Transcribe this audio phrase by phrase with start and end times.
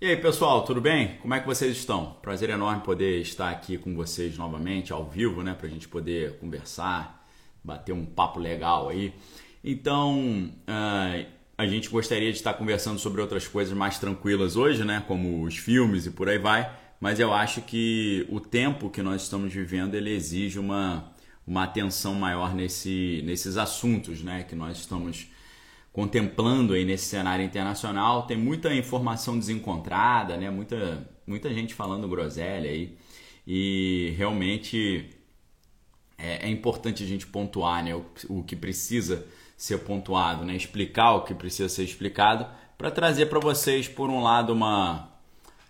[0.00, 1.16] E aí, pessoal, tudo bem?
[1.20, 2.16] Como é que vocês estão?
[2.22, 5.54] Prazer enorme poder estar aqui com vocês novamente, ao vivo, né?
[5.54, 7.28] Para a gente poder conversar,
[7.64, 9.12] bater um papo legal aí.
[9.64, 11.26] Então, uh,
[11.58, 15.02] a gente gostaria de estar conversando sobre outras coisas mais tranquilas hoje, né?
[15.08, 16.70] Como os filmes e por aí vai.
[17.00, 21.12] Mas eu acho que o tempo que nós estamos vivendo ele exige uma,
[21.44, 24.44] uma atenção maior nesse, nesses assuntos, né?
[24.44, 25.26] Que nós estamos
[25.92, 28.26] contemplando aí nesse cenário internacional.
[28.26, 30.50] Tem muita informação desencontrada, né?
[30.50, 32.96] Muita, muita gente falando groselha aí.
[33.46, 35.10] E realmente
[36.18, 37.94] é, é importante a gente pontuar né?
[37.94, 39.24] o, o que precisa
[39.56, 40.54] ser pontuado, né?
[40.54, 45.08] explicar o que precisa ser explicado, para trazer para vocês, por um lado, uma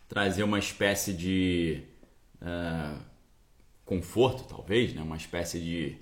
[0.09, 1.83] trazer uma espécie de
[2.41, 2.99] uh,
[3.85, 5.03] conforto, talvez, né?
[5.03, 5.97] uma espécie de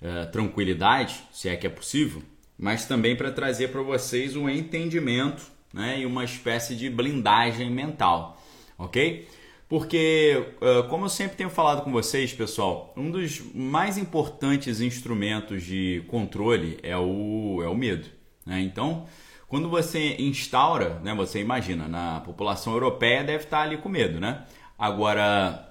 [0.00, 2.22] uh, tranquilidade, se é que é possível,
[2.62, 5.42] mas também para trazer para vocês um entendimento
[5.74, 8.40] né, e uma espécie de blindagem mental,
[8.78, 9.28] ok?
[9.68, 10.54] Porque,
[10.88, 16.78] como eu sempre tenho falado com vocês, pessoal, um dos mais importantes instrumentos de controle
[16.84, 18.06] é o, é o medo.
[18.46, 18.60] Né?
[18.60, 19.06] Então,
[19.48, 24.44] quando você instaura, né, você imagina, na população europeia deve estar ali com medo, né?
[24.78, 25.68] Agora,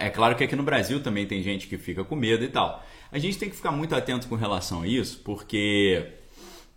[0.00, 2.84] é claro que aqui no Brasil também tem gente que fica com medo e tal.
[3.16, 6.06] A gente tem que ficar muito atento com relação a isso, porque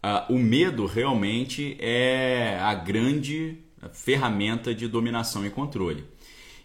[0.02, 3.58] uh, o medo realmente é a grande
[3.92, 6.06] ferramenta de dominação e controle.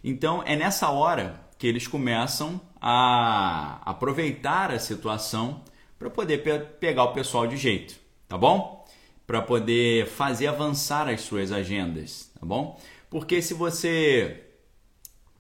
[0.05, 5.65] Então é nessa hora que eles começam a aproveitar a situação
[5.99, 7.97] para poder pe pegar o pessoal de jeito,
[8.29, 8.87] tá bom?
[9.27, 12.81] Para poder fazer avançar as suas agendas, tá bom?
[13.11, 14.41] Porque se você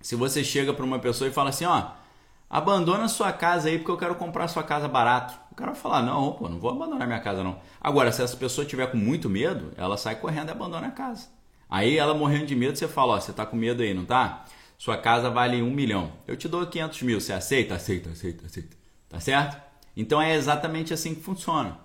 [0.01, 2.03] se você chega para uma pessoa e fala assim, ó,
[2.49, 5.39] abandona sua casa aí porque eu quero comprar sua casa barato.
[5.51, 7.61] O cara vai falar, não, pô, não vou abandonar minha casa não.
[7.81, 11.29] Agora, se essa pessoa tiver com muito medo, ela sai correndo e abandona a casa.
[11.71, 14.45] Aí ela morrendo de medo, você fala, ó, você tá com medo aí, não tá?
[14.77, 16.13] Sua casa vale um milhão.
[16.27, 17.75] Eu te dou 500 mil, você aceita?
[17.75, 18.77] Aceita, aceita, aceita.
[19.09, 19.63] Tá certo?
[19.97, 21.79] Então é exatamente assim que funciona.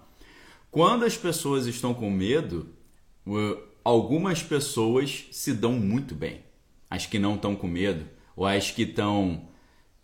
[0.72, 2.74] Quando as pessoas estão com medo,
[3.84, 6.44] algumas pessoas se dão muito bem.
[6.90, 8.06] As que não estão com medo,
[8.36, 9.49] ou as que estão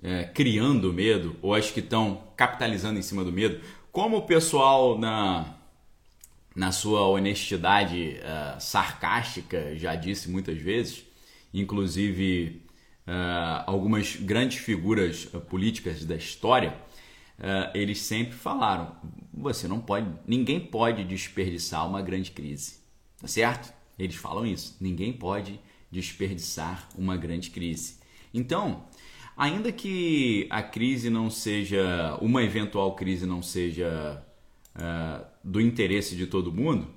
[0.04, 3.60] é, criando medo, ou as que estão capitalizando em cima do medo.
[3.92, 5.56] Como o pessoal na,
[6.56, 11.06] na sua honestidade uh, sarcástica já disse muitas vezes,
[11.54, 12.62] inclusive
[13.08, 16.76] uh, algumas grandes figuras uh, políticas da história,
[17.74, 18.96] eles sempre falaram:
[19.34, 22.80] você não pode, ninguém pode desperdiçar uma grande crise,
[23.20, 23.74] tá certo?
[24.00, 25.60] Eles falam isso: ninguém pode
[25.92, 27.98] desperdiçar uma grande crise.
[28.34, 28.86] Então,
[29.36, 34.24] ainda que a crise não seja, uma eventual crise não seja
[34.76, 36.88] uh, do interesse de todo mundo,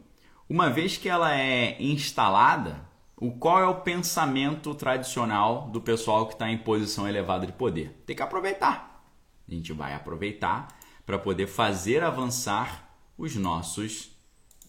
[0.48, 6.34] uma vez que ela é instalada, o qual é o pensamento tradicional do pessoal que
[6.34, 8.02] está em posição elevada de poder?
[8.06, 9.04] Tem que aproveitar.
[9.46, 10.68] A gente vai aproveitar
[11.04, 14.16] para poder fazer avançar os nossos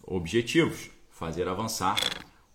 [0.03, 1.97] objetivos, fazer avançar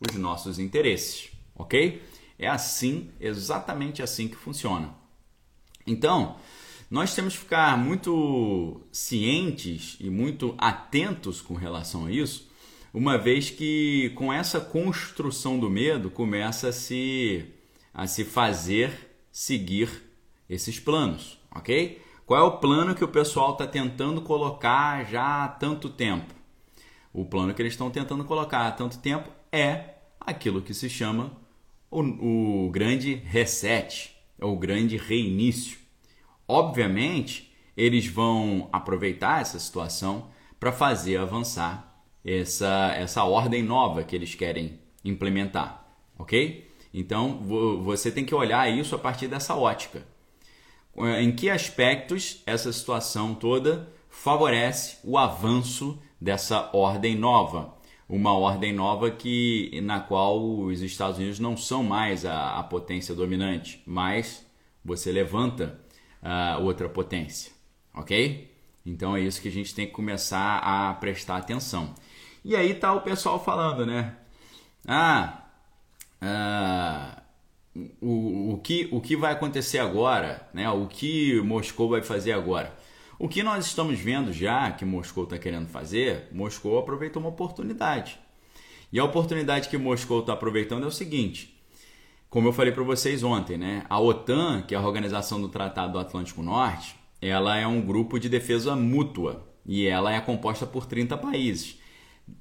[0.00, 2.02] os nossos interesses, ok?
[2.38, 5.03] É assim, exatamente assim que funciona.
[5.86, 6.36] Então,
[6.90, 12.48] nós temos que ficar muito cientes e muito atentos com relação a isso,
[12.92, 17.46] uma vez que com essa construção do medo começa a se,
[17.92, 19.90] a se fazer seguir
[20.48, 22.00] esses planos, ok?
[22.24, 26.32] Qual é o plano que o pessoal está tentando colocar já há tanto tempo?
[27.12, 31.32] O plano que eles estão tentando colocar há tanto tempo é aquilo que se chama
[31.90, 34.13] o, o grande reset,
[34.44, 35.78] ou o grande reinício.
[36.46, 40.26] Obviamente, eles vão aproveitar essa situação
[40.60, 45.86] para fazer avançar essa, essa ordem nova que eles querem implementar,
[46.18, 46.70] ok?
[46.92, 47.38] Então
[47.82, 50.06] você tem que olhar isso a partir dessa ótica.
[51.18, 57.74] Em que aspectos essa situação toda favorece o avanço dessa ordem nova?
[58.08, 63.14] Uma ordem nova que na qual os Estados Unidos não são mais a, a potência
[63.14, 64.43] dominante, mas
[64.84, 65.80] você levanta
[66.22, 67.52] uh, outra potência,
[67.94, 68.52] ok?
[68.84, 71.94] Então é isso que a gente tem que começar a prestar atenção.
[72.44, 74.14] E aí tá o pessoal falando, né?
[74.86, 75.44] Ah,
[76.20, 77.22] ah
[78.00, 80.68] o, o, que, o que vai acontecer agora, né?
[80.70, 82.76] O que Moscou vai fazer agora?
[83.18, 88.18] O que nós estamos vendo já que Moscou está querendo fazer, Moscou aproveitou uma oportunidade.
[88.92, 91.53] E a oportunidade que Moscou está aproveitando é o seguinte:
[92.34, 93.84] como eu falei para vocês ontem, né?
[93.88, 98.18] A OTAN, que é a Organização do Tratado do Atlântico Norte, ela é um grupo
[98.18, 101.78] de defesa mútua e ela é composta por 30 países.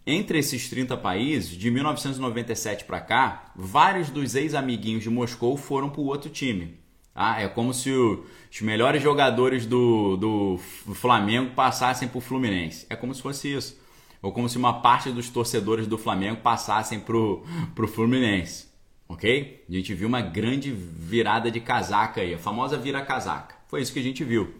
[0.04, 6.01] Entre esses 30 países, de 1997 para cá, vários dos ex-amiguinhos de Moscou foram para
[6.01, 6.80] o outro time.
[7.13, 7.39] Tá?
[7.39, 10.57] É como se o, os melhores jogadores do, do
[10.96, 12.88] Flamengo passassem para o Fluminense.
[12.89, 13.80] É como se fosse isso.
[14.24, 18.73] Ou como se uma parte dos torcedores do Flamengo passassem para o Fluminense.
[19.13, 19.63] Ok?
[19.69, 23.56] A gente viu uma grande virada de casaca aí, a famosa vira-casaca.
[23.68, 24.56] Foi isso que a gente viu.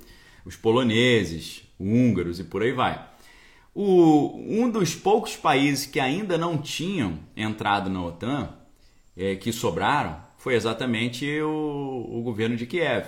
[0.45, 3.03] Os poloneses, húngaros e por aí vai.
[3.73, 8.53] O, um dos poucos países que ainda não tinham entrado na OTAN,
[9.17, 13.07] é, que sobraram, foi exatamente o, o governo de Kiev.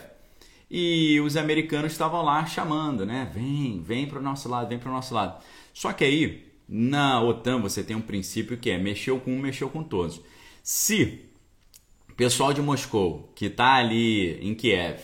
[0.70, 3.30] E os americanos estavam lá chamando, né?
[3.32, 5.44] Vem, vem para o nosso lado, vem para o nosso lado.
[5.72, 9.70] Só que aí, na OTAN, você tem um princípio que é mexeu com um, mexeu
[9.70, 10.20] com todos.
[10.64, 11.35] Se
[12.16, 15.00] pessoal de Moscou, que está ali em Kiev,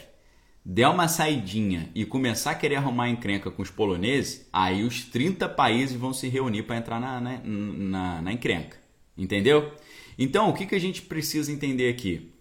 [0.63, 5.49] der uma saidinha e começar a querer arrumar encrenca com os poloneses, aí os 30
[5.49, 8.77] países vão se reunir para entrar na, na, na, na, encrenca.
[9.17, 9.71] Entendeu?
[10.17, 12.31] Então, o que, que a gente precisa entender aqui?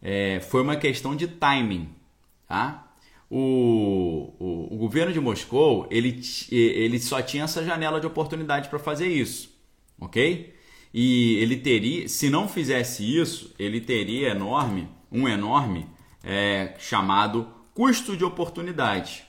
[0.00, 1.88] É, foi uma questão de timing.
[2.48, 2.90] Tá?
[3.28, 6.20] O, o, o, governo de Moscou ele,
[6.50, 9.52] ele só tinha essa janela de oportunidade para fazer isso.
[9.98, 10.55] Ok?
[10.98, 15.86] E ele teria, se não fizesse isso, ele teria enorme, um enorme
[16.24, 19.22] é, chamado custo de oportunidade,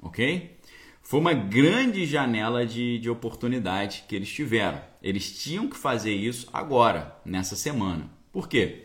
[0.00, 0.56] ok?
[1.02, 4.80] Foi uma grande janela de, de oportunidade que eles tiveram.
[5.02, 8.08] Eles tinham que fazer isso agora, nessa semana.
[8.30, 8.84] Por quê?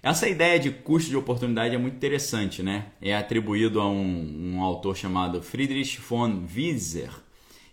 [0.00, 2.92] Essa ideia de custo de oportunidade é muito interessante, né?
[3.02, 7.10] É atribuído a um, um autor chamado Friedrich von Wieser.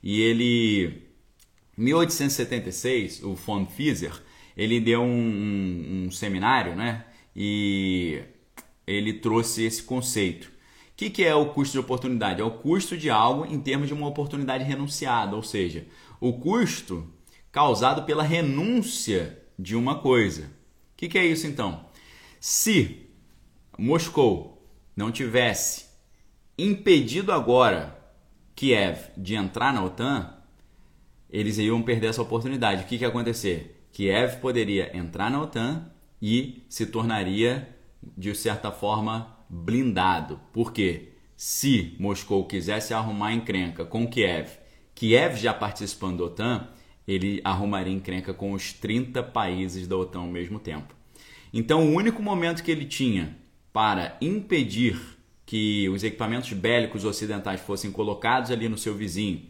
[0.01, 1.03] E ele,
[1.77, 4.21] 1876, o von Wieser,
[4.56, 7.06] ele deu um, um, um seminário, né?
[7.35, 8.21] E
[8.85, 10.51] ele trouxe esse conceito
[11.01, 12.41] que, que é o custo de oportunidade?
[12.41, 15.88] É o custo de algo em termos de uma oportunidade renunciada, ou seja,
[16.19, 17.12] o custo
[17.51, 20.44] causado pela renúncia de uma coisa.
[20.44, 21.88] O que, que é isso então?
[22.39, 23.09] Se
[23.79, 24.63] Moscou
[24.95, 25.88] não tivesse
[26.56, 28.00] impedido agora
[28.53, 30.38] Kiev de entrar na OTAN,
[31.31, 32.83] eles iam perder essa oportunidade.
[32.83, 33.86] O que, que ia acontecer?
[33.92, 35.92] Kiev poderia entrar na OTAN
[36.22, 37.69] e se tornaria,
[38.18, 40.39] de certa forma, blindado.
[40.51, 44.50] Porque se Moscou quisesse arrumar encrenca com Kiev,
[44.94, 46.68] Kiev já participando da OTAN,
[47.07, 50.94] ele arrumaria encrenca com os 30 países da OTAN ao mesmo tempo.
[51.54, 53.36] Então, o único momento que ele tinha
[53.74, 55.00] para impedir
[55.45, 59.42] que os equipamentos bélicos ocidentais fossem colocados ali no seu vizinho,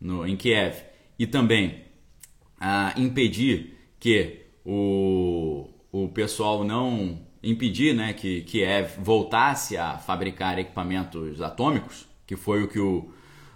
[0.00, 0.87] no, em Kiev,
[1.18, 1.84] e também
[2.60, 11.40] ah, impedir que o, o pessoal não impedir né, que Kiev voltasse a fabricar equipamentos
[11.40, 13.10] atômicos, que foi o que o,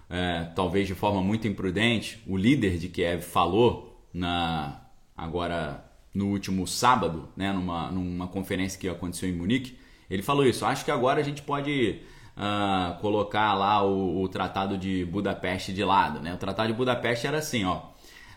[0.08, 4.80] é, talvez de forma muito imprudente, o líder de Kiev falou na
[5.16, 5.84] agora
[6.14, 9.78] no último sábado, né, numa, numa conferência que aconteceu em Munique,
[10.10, 10.66] ele falou isso.
[10.66, 12.00] Acho que agora a gente pode
[12.36, 16.20] uh, colocar lá o, o, Tratado de Budapeste de lado.
[16.20, 16.34] Né?
[16.34, 17.90] O Tratado de Budapeste era assim, ó.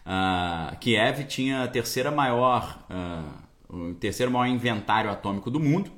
[0.05, 5.91] Uh, Kiev tinha a terceira maior uh, o terceiro maior inventário atômico do mundo.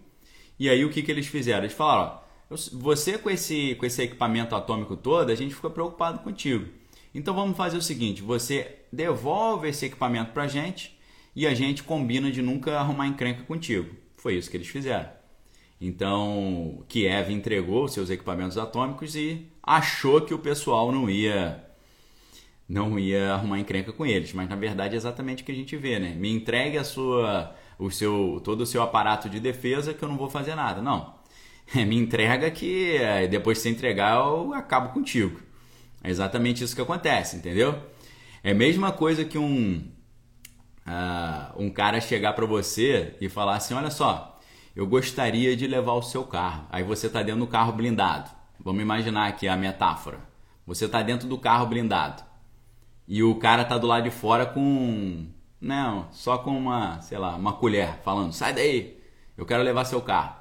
[0.59, 1.63] E aí o que, que eles fizeram?
[1.63, 6.19] Eles falaram: ó, você com esse, com esse equipamento atômico todo, a gente fica preocupado
[6.19, 6.67] contigo.
[7.13, 10.97] Então vamos fazer o seguinte: você devolve esse equipamento para a gente
[11.35, 13.95] e a gente combina de nunca arrumar encrenca contigo.
[14.17, 15.16] Foi isso que eles fizeram.
[15.79, 21.63] Então Kiev entregou seus equipamentos atômicos e achou que o pessoal não ia
[22.67, 25.77] não ia arrumar encrenca com eles, mas na verdade é exatamente o que a gente
[25.77, 26.13] vê, né?
[26.15, 30.17] Me entregue a sua, o seu, todo o seu aparato de defesa que eu não
[30.17, 30.81] vou fazer nada.
[30.81, 31.15] Não,
[31.73, 35.39] me entrega que eh, depois de você entregar eu acabo contigo.
[36.03, 37.75] É exatamente isso que acontece, entendeu?
[38.43, 39.83] É a mesma coisa que um,
[40.85, 44.36] uh, um cara chegar para você e falar assim, olha só,
[44.77, 46.67] eu gostaria de levar o seu carro.
[46.69, 48.29] Aí você está dentro do carro blindado.
[48.63, 50.19] Vamos imaginar aqui a metáfora.
[50.67, 52.21] Você está dentro do carro blindado
[53.07, 55.25] e o cara tá do lado de fora com.
[55.59, 59.01] Não, só com uma, sei lá, uma colher, falando: sai daí,
[59.35, 60.35] eu quero levar seu carro.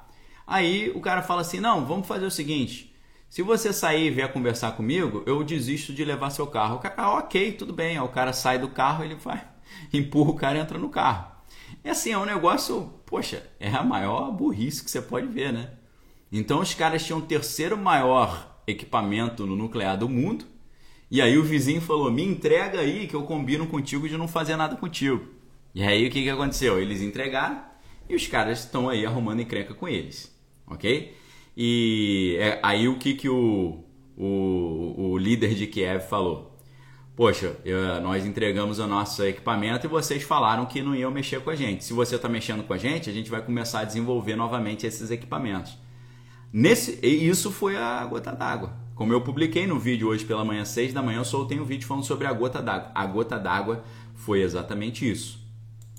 [0.45, 2.95] Aí o cara fala assim: não, vamos fazer o seguinte.
[3.27, 6.75] Se você sair e vier conversar comigo, eu desisto de levar seu carro.
[6.75, 7.97] O cara, ah, ok, tudo bem.
[7.97, 9.43] Aí o cara sai do carro, ele vai,
[9.91, 11.36] empurra o cara e entra no carro.
[11.87, 15.71] É assim, é um negócio, poxa, é a maior burrice que você pode ver, né?
[16.29, 20.43] Então os caras tinham o terceiro maior equipamento no nuclear do mundo
[21.09, 24.57] e aí o vizinho falou: me entrega aí que eu combino contigo de não fazer
[24.57, 25.29] nada contigo.
[25.73, 26.77] E aí o que, que aconteceu?
[26.77, 27.63] Eles entregaram
[28.09, 31.15] e os caras estão aí arrumando encrenca com eles, ok?
[31.55, 33.85] E é, aí o que, que o,
[34.17, 36.56] o, o líder de Kiev falou?
[37.17, 41.49] Poxa, eu, nós entregamos o nosso equipamento e vocês falaram que não iam mexer com
[41.49, 41.83] a gente.
[41.83, 45.09] Se você está mexendo com a gente, a gente vai começar a desenvolver novamente esses
[45.09, 45.75] equipamentos.
[46.53, 48.71] Nesse, isso foi a gota d'água.
[48.93, 51.87] Como eu publiquei no vídeo hoje pela manhã, 6 da manhã, eu soltei um vídeo
[51.87, 52.91] falando sobre a gota d'água.
[52.93, 53.83] A gota d'água
[54.13, 55.39] foi exatamente isso.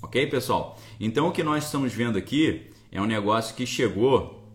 [0.01, 0.79] Ok, pessoal?
[1.01, 4.49] Então o que nós estamos vendo aqui é um negócio que chegou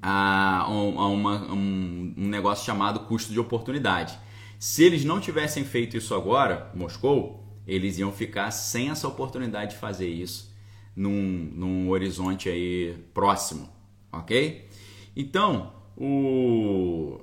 [0.00, 4.16] a, a, uma, um, um negócio chamado custo de oportunidade.
[4.58, 9.78] Se eles não tivessem feito isso agora, Moscou, eles iam ficar sem essa oportunidade de
[9.78, 10.54] fazer isso
[10.94, 13.68] num, num horizonte aí próximo,
[14.10, 14.68] ok?
[15.14, 17.20] Então, o,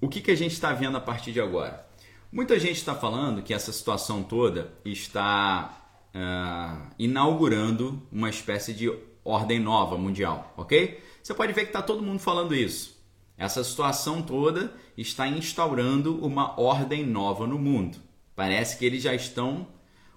[0.00, 1.86] o que, que a gente está vendo a partir de agora?
[2.30, 8.92] Muita gente está falando que essa situação toda está uh, inaugurando uma espécie de
[9.24, 11.02] ordem nova mundial, ok?
[11.22, 12.96] Você pode ver que está todo mundo falando isso.
[13.38, 17.98] Essa situação toda está instaurando uma ordem nova no mundo.
[18.34, 19.66] Parece que eles já estão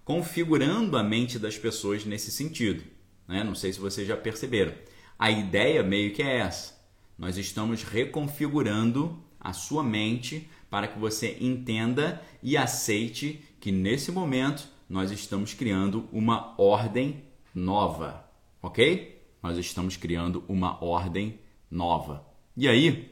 [0.03, 2.83] configurando a mente das pessoas nesse sentido.
[3.27, 3.43] Né?
[3.43, 4.73] Não sei se vocês já perceberam.
[5.17, 6.79] A ideia meio que é essa.
[7.17, 14.67] Nós estamos reconfigurando a sua mente para que você entenda e aceite que nesse momento
[14.89, 18.25] nós estamos criando uma ordem nova,
[18.61, 19.21] ok?
[19.41, 22.25] Nós estamos criando uma ordem nova.
[22.55, 23.11] E aí,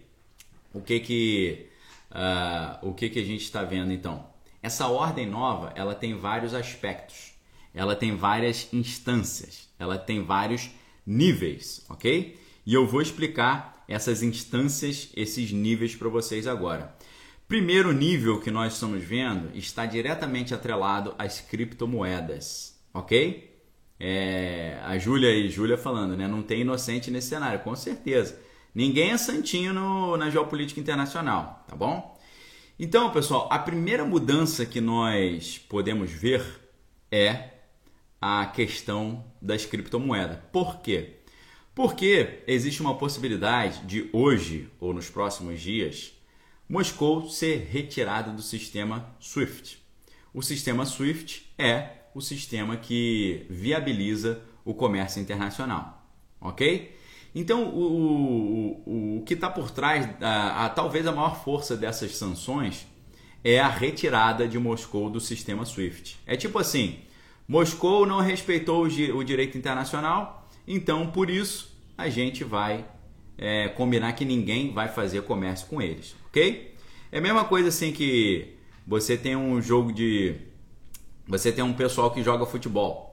[0.77, 1.67] o que que
[2.11, 4.27] uh, o que que a gente está vendo então?
[4.61, 7.33] Essa ordem nova, ela tem vários aspectos,
[7.73, 10.69] ela tem várias instâncias, ela tem vários
[11.05, 12.37] níveis, ok?
[12.65, 16.93] E eu vou explicar essas instâncias, esses níveis para vocês agora.
[17.47, 23.55] Primeiro nível que nós estamos vendo está diretamente atrelado às criptomoedas, ok?
[23.99, 26.27] É, a Júlia e Júlia falando, né?
[26.27, 28.37] Não tem inocente nesse cenário, com certeza.
[28.77, 32.15] Ninguém é santinho no, na geopolítica internacional, tá bom?
[32.77, 36.45] Então, pessoal, a primeira mudança que nós podemos ver
[37.11, 37.53] é
[38.21, 40.37] a questão das criptomoedas.
[40.51, 41.21] Por quê?
[41.73, 46.13] Porque existe uma possibilidade de hoje ou nos próximos dias
[46.69, 49.81] Moscou ser retirado do sistema SWIFT.
[50.31, 56.07] O sistema SWIFT é o sistema que viabiliza o comércio internacional,
[56.39, 56.95] ok?
[57.39, 62.15] Então, o, o, o que está por trás, a, a, talvez a maior força dessas
[62.15, 62.87] sanções
[63.43, 66.17] é a retirada de Moscou do sistema SWIFT.
[66.25, 66.97] É tipo assim:
[67.47, 72.83] Moscou não respeitou o, o direito internacional, então por isso a gente vai
[73.37, 76.73] é, combinar que ninguém vai fazer comércio com eles, ok?
[77.11, 80.37] É a mesma coisa assim que você tem um jogo de.
[81.27, 83.06] Você tem um pessoal que joga futebol.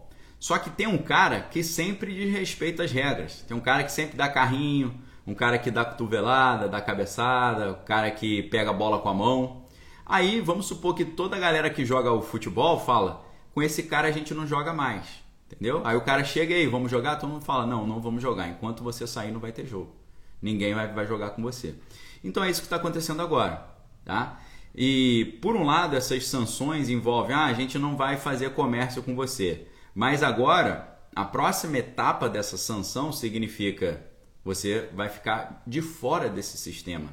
[0.44, 3.42] Só que tem um cara que sempre desrespeita as regras.
[3.48, 4.94] Tem um cara que sempre dá carrinho,
[5.26, 9.08] um cara que dá cotovelada, dá cabeçada, o um cara que pega a bola com
[9.08, 9.64] a mão.
[10.04, 13.24] Aí vamos supor que toda a galera que joga o futebol fala:
[13.54, 15.06] com esse cara a gente não joga mais.
[15.50, 15.80] Entendeu?
[15.82, 17.16] Aí o cara chega aí, vamos jogar?
[17.16, 18.46] Todo mundo fala: não, não vamos jogar.
[18.46, 19.96] Enquanto você sair, não vai ter jogo.
[20.42, 21.74] Ninguém vai, vai jogar com você.
[22.22, 23.66] Então é isso que está acontecendo agora.
[24.04, 24.38] Tá?
[24.74, 29.16] E por um lado, essas sanções envolvem, ah, a gente não vai fazer comércio com
[29.16, 29.68] você.
[29.94, 34.04] Mas agora, a próxima etapa dessa sanção significa
[34.44, 37.10] você vai ficar de fora desse sistema.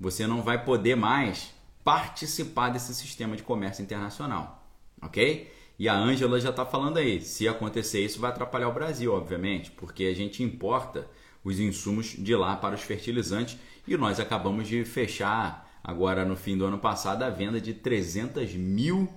[0.00, 1.54] Você não vai poder mais
[1.84, 4.66] participar desse sistema de comércio internacional,
[5.00, 5.52] ok?
[5.78, 9.70] E a Ângela já está falando aí, se acontecer isso vai atrapalhar o Brasil, obviamente,
[9.72, 11.06] porque a gente importa
[11.44, 16.56] os insumos de lá para os fertilizantes e nós acabamos de fechar agora no fim
[16.56, 19.12] do ano passado a venda de 300 mil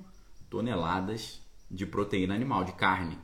[0.50, 3.18] toneladas de proteína animal, de carne.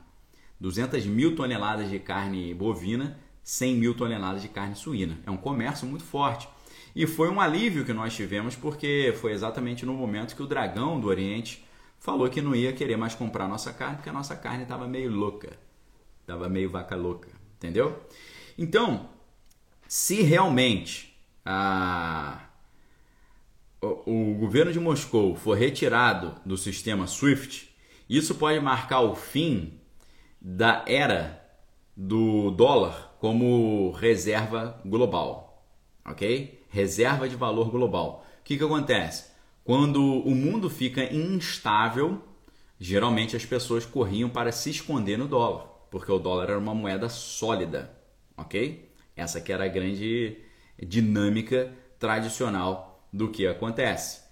[0.60, 5.18] 200 mil toneladas de carne bovina, 100 mil toneladas de carne suína.
[5.26, 6.48] É um comércio muito forte.
[6.94, 11.00] E foi um alívio que nós tivemos porque foi exatamente no momento que o dragão
[11.00, 11.64] do Oriente
[11.98, 15.10] falou que não ia querer mais comprar nossa carne porque a nossa carne estava meio
[15.10, 15.58] louca.
[16.20, 18.00] Estava meio vaca louca, entendeu?
[18.56, 19.10] Então,
[19.88, 22.48] se realmente a,
[23.82, 27.73] o, o governo de Moscou for retirado do sistema SWIFT,
[28.08, 29.80] isso pode marcar o fim
[30.40, 31.42] da era
[31.96, 35.66] do dólar como reserva global,
[36.04, 36.62] ok?
[36.68, 38.26] Reserva de valor global.
[38.40, 39.32] O que, que acontece?
[39.64, 42.22] Quando o mundo fica instável,
[42.78, 47.08] geralmente as pessoas corriam para se esconder no dólar, porque o dólar era uma moeda
[47.08, 47.96] sólida,
[48.36, 48.92] ok?
[49.16, 50.36] Essa que era a grande
[50.78, 54.22] dinâmica tradicional do que acontece.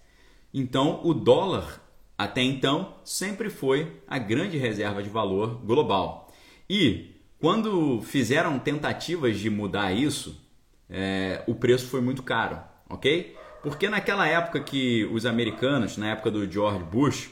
[0.53, 1.82] Então, o dólar,
[2.25, 6.31] até então, sempre foi a grande reserva de valor global.
[6.69, 10.41] E quando fizeram tentativas de mudar isso,
[10.89, 13.37] é, o preço foi muito caro, ok?
[13.63, 17.31] Porque naquela época que os americanos, na época do George Bush,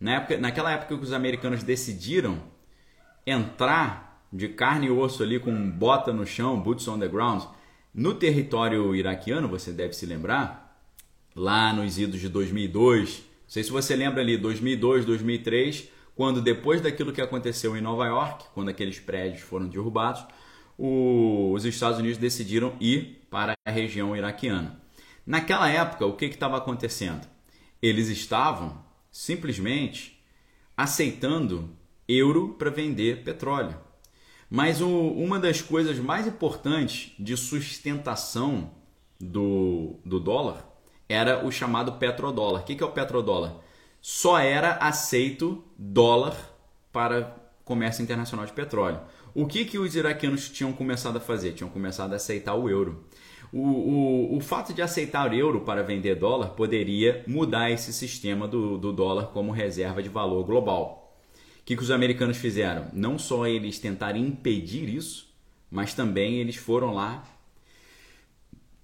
[0.00, 2.42] na época, naquela época que os americanos decidiram
[3.26, 7.44] entrar de carne e osso ali com bota no chão, boots on the ground,
[7.94, 10.80] no território iraquiano, você deve se lembrar,
[11.36, 16.80] lá nos idos de 2002, não sei se você lembra ali, 2002, 2003, quando depois
[16.80, 20.24] daquilo que aconteceu em Nova York, quando aqueles prédios foram derrubados,
[20.78, 24.80] o, os Estados Unidos decidiram ir para a região iraquiana.
[25.26, 27.28] Naquela época, o que estava acontecendo?
[27.82, 30.18] Eles estavam simplesmente
[30.74, 31.76] aceitando
[32.08, 33.76] euro para vender petróleo.
[34.48, 38.70] Mas o, uma das coisas mais importantes de sustentação
[39.20, 40.71] do, do dólar
[41.12, 42.62] era o chamado petrodólar.
[42.62, 43.56] O que, é o petrodólar?
[44.00, 46.34] Só era aceito dólar
[46.92, 49.00] para comércio internacional de petróleo.
[49.34, 51.52] O que, que os iraquianos tinham começado a fazer?
[51.52, 53.04] Tinham começado a aceitar o euro.
[53.52, 58.48] O, o, o fato de aceitar o euro para vender dólar poderia mudar esse sistema
[58.48, 61.14] do, do dólar como reserva de valor global.
[61.60, 62.88] O que, que os americanos fizeram?
[62.92, 65.30] Não só eles tentaram impedir isso,
[65.70, 67.24] mas também eles foram lá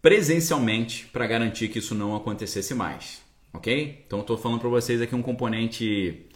[0.01, 3.23] presencialmente para garantir que isso não acontecesse mais.
[3.53, 4.05] Ok?
[4.07, 6.27] Então estou falando para vocês aqui um componente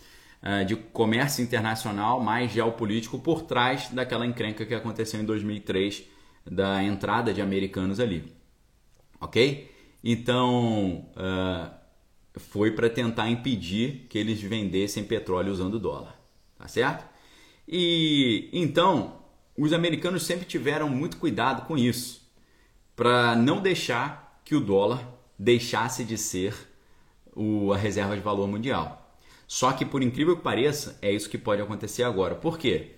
[0.42, 6.04] uh, de comércio internacional mais geopolítico por trás daquela encrenca que aconteceu em 2003
[6.44, 8.24] da entrada de americanos ali,
[9.20, 9.70] ok?
[10.02, 11.70] Então uh,
[12.36, 16.18] foi para tentar impedir que eles vendessem petróleo usando dólar,
[16.58, 17.06] tá certo?
[17.68, 19.22] E então
[19.56, 22.21] os americanos sempre tiveram muito cuidado com isso,
[23.02, 25.04] para não deixar que o dólar
[25.36, 26.54] deixasse de ser
[27.34, 29.12] o, a reserva de valor mundial.
[29.44, 32.36] Só que por incrível que pareça, é isso que pode acontecer agora.
[32.36, 32.92] Por quê?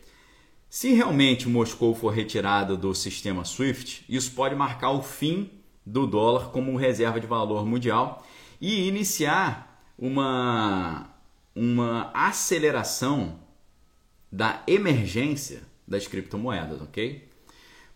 [0.69, 5.51] Se realmente Moscou for retirado do sistema SWIFT, isso pode marcar o fim
[5.87, 8.27] do dólar como reserva de valor mundial
[8.61, 11.09] e iniciar uma,
[11.57, 13.39] uma aceleração
[14.31, 17.27] da emergência das criptomoedas, ok?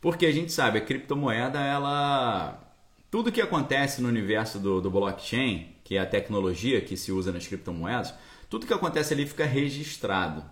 [0.00, 2.64] Porque a gente sabe, a criptomoeda, ela.
[3.10, 7.32] Tudo que acontece no universo do, do blockchain, que é a tecnologia que se usa
[7.32, 8.14] nas criptomoedas,
[8.50, 10.44] tudo que acontece ali fica registrado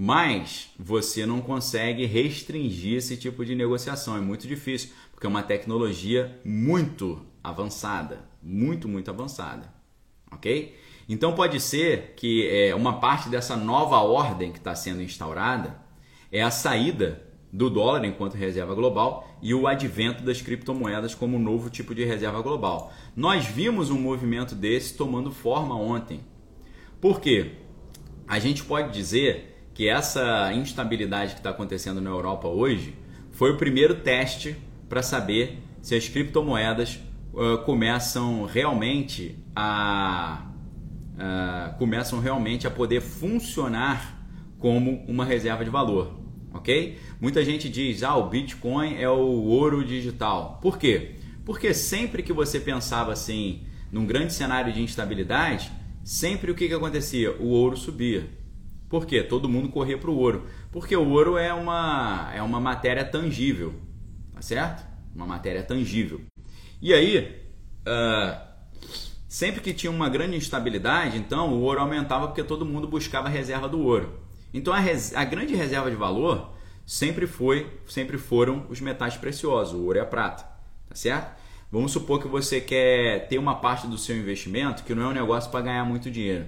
[0.00, 5.42] mas você não consegue restringir esse tipo de negociação, é muito difícil, porque é uma
[5.42, 9.74] tecnologia muito avançada, muito, muito avançada,
[10.30, 10.78] ok?
[11.08, 15.76] Então pode ser que é, uma parte dessa nova ordem que está sendo instaurada
[16.30, 17.20] é a saída
[17.52, 22.42] do dólar enquanto reserva global e o advento das criptomoedas como novo tipo de reserva
[22.42, 22.92] global.
[23.16, 26.20] Nós vimos um movimento desse tomando forma ontem.
[27.00, 27.52] Por quê?
[28.26, 32.94] A gente pode dizer que essa instabilidade que está acontecendo na Europa hoje
[33.30, 34.56] foi o primeiro teste
[34.88, 36.98] para saber se as criptomoedas
[37.32, 40.48] uh, começam realmente a
[41.14, 44.18] uh, começam realmente a poder funcionar
[44.58, 46.17] como uma reserva de valor,
[46.58, 46.98] ok?
[47.20, 50.58] Muita gente diz, ah, o Bitcoin é o ouro digital.
[50.60, 51.16] Por quê?
[51.44, 55.72] Porque sempre que você pensava assim, num grande cenário de instabilidade,
[56.04, 57.32] sempre o que, que acontecia?
[57.32, 58.28] O ouro subia.
[58.88, 59.22] Por quê?
[59.22, 60.46] Todo mundo corria para o ouro.
[60.72, 63.74] Porque o ouro é uma, é uma matéria tangível,
[64.34, 64.86] tá certo?
[65.14, 66.20] Uma matéria tangível.
[66.80, 67.42] E aí,
[67.86, 68.40] uh,
[69.26, 73.68] sempre que tinha uma grande instabilidade, então o ouro aumentava porque todo mundo buscava reserva
[73.68, 74.27] do ouro.
[74.52, 76.54] Então a, res, a grande reserva de valor
[76.86, 80.44] sempre foi, sempre foram os metais preciosos, o ouro e a prata,
[80.88, 81.38] tá certo?
[81.70, 85.12] Vamos supor que você quer ter uma parte do seu investimento que não é um
[85.12, 86.46] negócio para ganhar muito dinheiro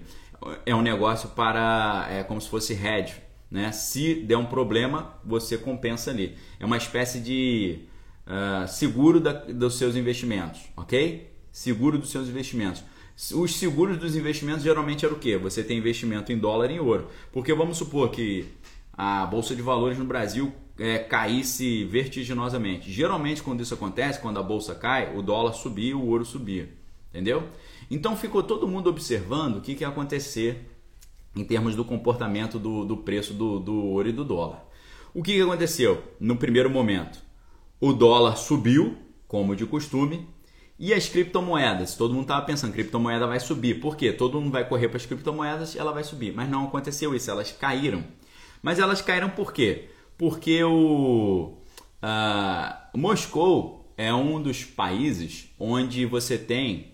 [0.64, 3.14] é um negócio para é como se fosse hedge,
[3.50, 3.72] né?
[3.72, 6.36] Se der um problema, você compensa ali.
[6.58, 7.80] É uma espécie de
[8.26, 11.30] uh, seguro da, dos seus investimentos, ok?
[11.52, 12.82] Seguro dos seus investimentos.
[13.35, 15.37] Os seguros dos investimentos geralmente era o que?
[15.37, 17.09] Você tem investimento em dólar e em ouro.
[17.30, 18.46] Porque vamos supor que
[18.94, 22.90] a bolsa de valores no Brasil é, caísse vertiginosamente.
[22.90, 26.72] Geralmente, quando isso acontece, quando a bolsa cai, o dólar subia, o ouro subia.
[27.11, 27.42] Entendeu?
[27.90, 30.70] Então ficou todo mundo observando o que, que ia acontecer
[31.37, 34.64] em termos do comportamento do, do preço do, do ouro e do dólar.
[35.12, 37.20] O que, que aconteceu no primeiro momento?
[37.78, 38.96] O dólar subiu,
[39.28, 40.26] como de costume,
[40.80, 41.94] e as criptomoedas?
[41.94, 43.80] Todo mundo estava pensando, criptomoeda vai subir.
[43.80, 44.14] Por quê?
[44.14, 46.32] Todo mundo vai correr para as criptomoedas, ela vai subir.
[46.34, 48.02] Mas não aconteceu isso, elas caíram.
[48.62, 49.90] Mas elas caíram por quê?
[50.16, 51.58] Porque o
[52.02, 56.92] uh, Moscou é um dos países onde você tem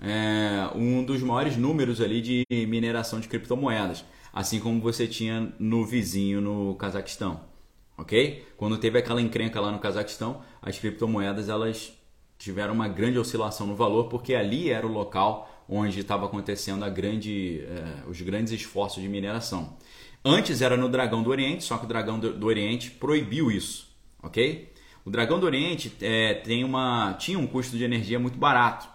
[0.00, 5.84] é, um dos maiores números ali de mineração de criptomoedas, assim como você tinha no
[5.84, 7.40] vizinho no Cazaquistão,
[7.98, 8.46] ok?
[8.56, 11.92] Quando teve aquela encrenca lá no Cazaquistão, as criptomoedas elas
[12.38, 16.88] tiveram uma grande oscilação no valor, porque ali era o local onde estava acontecendo a
[16.88, 19.76] grande, eh, os grandes esforços de mineração.
[20.24, 23.88] Antes era no Dragão do Oriente, só que o Dragão do, do Oriente proibiu isso,
[24.22, 24.72] ok?
[25.04, 28.88] O Dragão do Oriente é, tem uma, tinha um custo de energia muito barato.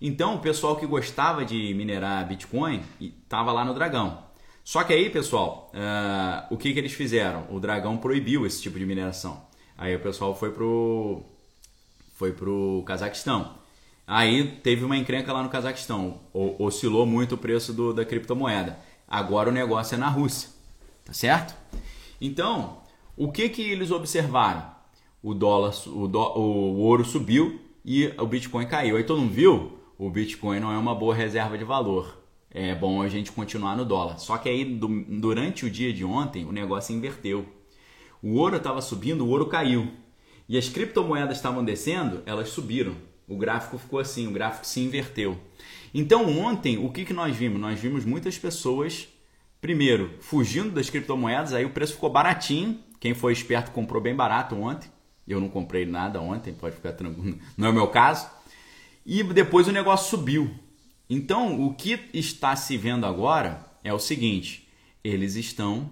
[0.00, 4.24] Então o pessoal que gostava de minerar Bitcoin estava lá no Dragão.
[4.64, 7.46] Só que aí, pessoal, uh, o que, que eles fizeram?
[7.50, 9.44] O Dragão proibiu esse tipo de mineração.
[9.76, 11.22] Aí o pessoal foi pro
[12.22, 13.54] foi pro Cazaquistão.
[14.06, 18.78] Aí teve uma encrenca lá no Cazaquistão, o, oscilou muito o preço do, da criptomoeda.
[19.08, 20.50] Agora o negócio é na Rússia,
[21.04, 21.52] tá certo?
[22.20, 22.78] Então,
[23.16, 24.64] o que que eles observaram?
[25.20, 28.96] O dólar, o, do, o ouro subiu e o Bitcoin caiu.
[28.96, 29.78] Aí todo mundo viu?
[29.98, 32.22] O Bitcoin não é uma boa reserva de valor.
[32.52, 34.20] É bom a gente continuar no dólar.
[34.20, 37.44] Só que aí durante o dia de ontem o negócio inverteu.
[38.22, 39.90] O ouro estava subindo, o ouro caiu.
[40.48, 42.96] E as criptomoedas estavam descendo, elas subiram.
[43.28, 45.38] O gráfico ficou assim, o gráfico se inverteu.
[45.94, 47.60] Então ontem, o que, que nós vimos?
[47.60, 49.08] Nós vimos muitas pessoas,
[49.60, 52.78] primeiro, fugindo das criptomoedas, aí o preço ficou baratinho.
[52.98, 54.90] Quem foi esperto comprou bem barato ontem.
[55.26, 58.28] Eu não comprei nada ontem, pode ficar tranquilo, não é o meu caso.
[59.04, 60.50] E depois o negócio subiu.
[61.08, 64.68] Então, o que está se vendo agora é o seguinte:
[65.02, 65.90] eles estão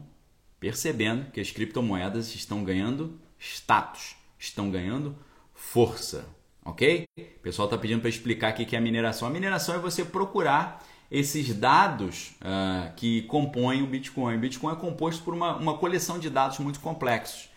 [0.58, 5.14] percebendo que as criptomoedas estão ganhando status, estão ganhando
[5.54, 6.26] força
[6.64, 7.04] ok?
[7.18, 9.28] O pessoal está pedindo para explicar o que é a mineração.
[9.28, 14.36] A mineração é você procurar esses dados uh, que compõem o Bitcoin.
[14.36, 17.48] O Bitcoin é composto por uma, uma coleção de dados muito complexos.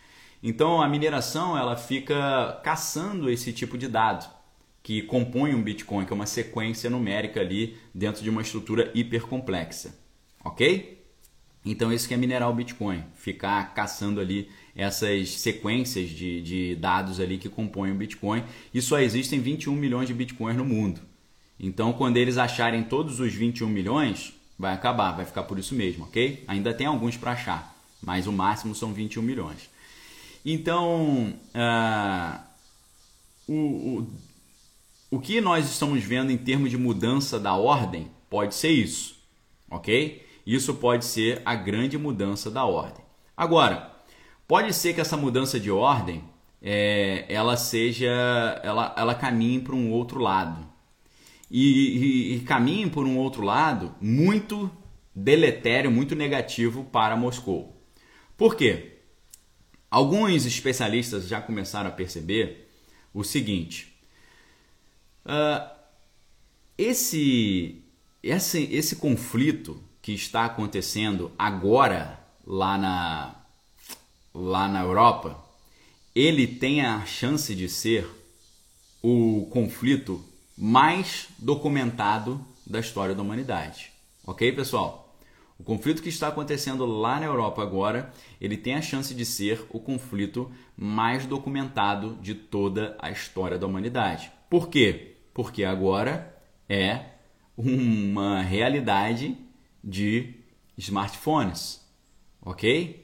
[0.41, 4.29] Então a mineração ela fica caçando esse tipo de dado
[4.81, 9.97] que compõe um Bitcoin, que é uma sequência numérica ali dentro de uma estrutura hipercomplexa,
[10.43, 11.01] ok?
[11.63, 17.19] Então isso que é minerar o Bitcoin, ficar caçando ali essas sequências de, de dados
[17.19, 18.43] ali que compõem o Bitcoin.
[18.73, 21.01] E só existem 21 milhões de Bitcoins no mundo.
[21.59, 26.05] Então, quando eles acharem todos os 21 milhões, vai acabar, vai ficar por isso mesmo,
[26.05, 26.43] ok?
[26.47, 29.69] Ainda tem alguns para achar, mas o máximo são 21 milhões.
[30.45, 32.39] Então, uh,
[33.47, 34.07] o, o,
[35.11, 39.15] o que nós estamos vendo em termos de mudança da ordem pode ser isso,
[39.69, 40.25] ok?
[40.45, 43.03] Isso pode ser a grande mudança da ordem.
[43.37, 43.92] Agora,
[44.47, 46.23] Pode ser que essa mudança de ordem
[46.61, 48.09] é, ela seja,
[48.63, 50.65] ela, ela caminhe para um outro lado
[51.51, 54.71] e, e, e caminhe por um outro lado muito
[55.13, 57.79] deletério, muito negativo para Moscou.
[58.35, 58.99] Por quê?
[59.91, 62.69] Alguns especialistas já começaram a perceber
[63.13, 63.95] o seguinte:
[65.25, 65.69] uh,
[66.77, 67.83] esse,
[68.23, 73.42] esse, esse conflito que está acontecendo agora lá na,
[74.33, 75.37] lá na Europa,
[76.15, 78.07] ele tem a chance de ser
[79.01, 80.23] o conflito
[80.57, 83.91] mais documentado da história da humanidade.
[84.25, 85.03] Ok, pessoal?
[85.59, 89.65] O conflito que está acontecendo lá na Europa agora, ele tem a chance de ser
[89.69, 94.31] o conflito mais documentado de toda a história da humanidade.
[94.49, 95.17] Por quê?
[95.33, 96.35] Porque agora
[96.67, 97.05] é
[97.55, 99.37] uma realidade
[99.83, 100.33] de
[100.77, 101.81] smartphones,
[102.41, 103.02] ok?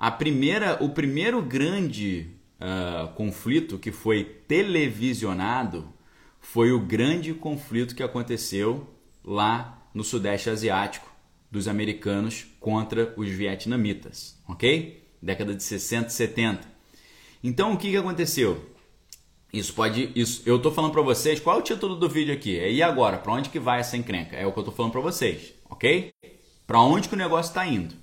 [0.00, 5.92] A primeira, o primeiro grande uh, conflito que foi televisionado
[6.40, 8.88] foi o grande conflito que aconteceu
[9.22, 11.06] lá no Sudeste Asiático
[11.50, 15.06] dos americanos contra os vietnamitas, ok?
[15.20, 16.68] Década de 60 e 70.
[17.44, 18.70] Então o que, que aconteceu?
[19.52, 21.38] Isso pode, isso, eu estou falando para vocês.
[21.38, 22.58] Qual é o título do vídeo aqui?
[22.58, 23.18] É e agora?
[23.18, 24.34] Para onde que vai essa encrenca?
[24.34, 26.10] É o que eu estou falando para vocês, ok?
[26.66, 27.99] Para onde que o negócio está indo?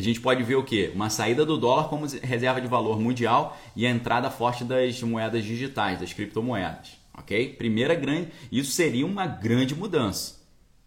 [0.00, 0.90] A gente pode ver o que?
[0.94, 5.44] Uma saída do dólar como reserva de valor mundial e a entrada forte das moedas
[5.44, 6.98] digitais, das criptomoedas.
[7.18, 7.50] Ok?
[7.58, 8.30] Primeira grande.
[8.50, 10.40] Isso seria uma grande mudança.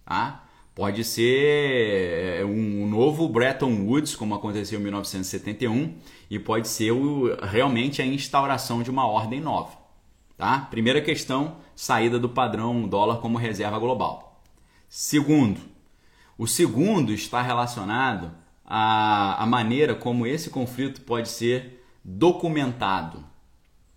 [0.04, 0.46] Tá?
[0.74, 5.94] Pode ser é, um novo Bretton Woods, como aconteceu em 1971,
[6.28, 9.78] e pode ser o, realmente a instauração de uma ordem nova.
[10.36, 10.68] Tá?
[10.72, 14.42] Primeira questão: saída do padrão dólar como reserva global.
[14.90, 15.62] Segundo,
[16.36, 18.42] o segundo está relacionado
[18.76, 23.24] a, a maneira como esse conflito pode ser documentado,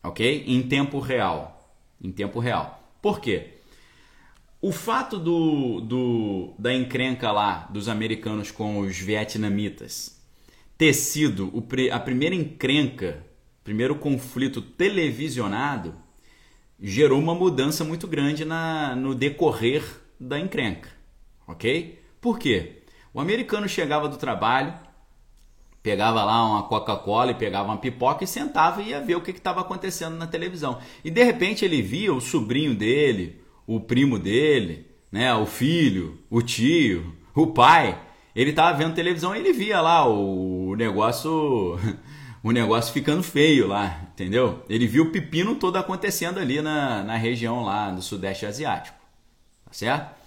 [0.03, 0.45] ok?
[0.47, 1.75] Em tempo real.
[1.99, 2.87] Em tempo real.
[3.01, 3.55] Por quê?
[4.61, 10.23] O fato do, do, da encrenca lá dos americanos com os vietnamitas
[10.77, 13.25] ter sido o, a primeira encrenca,
[13.65, 15.95] primeiro conflito televisionado,
[16.79, 19.83] gerou uma mudança muito grande na, no decorrer
[20.21, 20.91] da encrenca.
[21.49, 21.99] Ok?
[22.21, 22.76] Por quê?
[23.17, 24.75] O americano chegava do trabalho,
[25.83, 29.31] pegava lá uma Coca-Cola e pegava uma pipoca e sentava e ia ver o que
[29.31, 30.81] estava acontecendo na televisão.
[31.03, 36.43] E de repente ele via o sobrinho dele, o primo dele, né, o filho, o
[36.43, 37.99] tio, o pai.
[38.35, 41.81] Ele estava vendo televisão e ele via lá o negócio,
[42.45, 44.63] o negócio ficando feio lá, entendeu?
[44.69, 48.99] Ele viu o pepino todo acontecendo ali na, na região lá do Sudeste Asiático,
[49.65, 50.26] tá certo?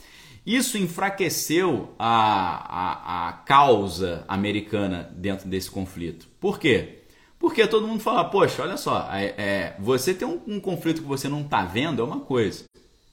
[0.49, 6.27] Isso enfraqueceu a, a, a causa americana dentro desse conflito.
[6.39, 7.03] Por quê?
[7.37, 11.07] Porque todo mundo fala, poxa, olha só, é, é você tem um, um, conflito que
[11.07, 12.63] você não está vendo é uma coisa.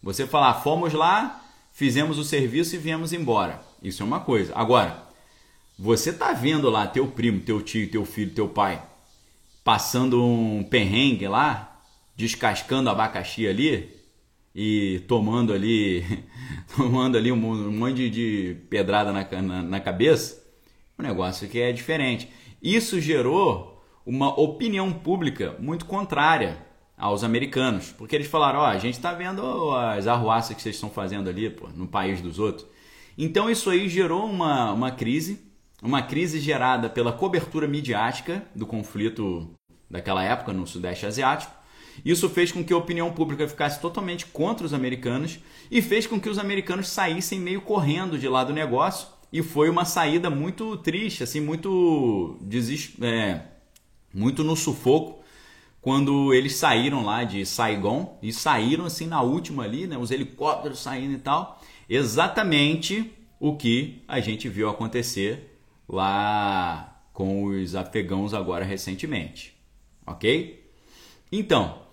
[0.02, 3.60] Você falar, fomos lá, fizemos o serviço e viemos embora.
[3.82, 4.54] Isso é uma coisa.
[4.56, 5.04] Agora,
[5.78, 8.82] você está vendo lá teu primo, teu tio, teu filho, teu pai
[9.62, 11.82] passando um perrengue lá,
[12.16, 13.94] descascando abacaxi ali,
[14.58, 16.02] e tomando ali
[16.74, 20.42] tomando ali um, monte de, pedrada na, na, na, cabeça,
[20.98, 22.30] um negócio que é diferente.
[22.62, 26.64] Isso gerou uma opinião pública muito contrária
[26.96, 30.74] aos americanos, porque eles falaram: ó, oh, a gente está vendo as arruaças que vocês
[30.74, 32.66] estão fazendo ali pô, no país dos outros.
[33.18, 35.38] Então isso aí gerou uma, uma crise,
[35.82, 39.50] uma crise gerada pela cobertura midiática do conflito
[39.90, 41.52] daquela época no Sudeste Asiático
[42.04, 45.38] isso fez com que a opinião pública ficasse totalmente contra os americanos
[45.70, 49.08] e fez com que os americanos saíssem meio correndo de lá do negócio.
[49.32, 52.94] E foi uma saída muito triste, assim, muito, desist...
[53.02, 53.42] é,
[54.14, 55.24] muito no sufoco
[55.86, 60.80] quando eles saíram lá de Saigon e saíram assim na última ali, né, os helicópteros
[60.80, 68.64] saindo e tal, exatamente o que a gente viu acontecer lá com os afegãos agora
[68.64, 69.56] recentemente,
[70.04, 70.68] ok?
[71.30, 71.85] Então,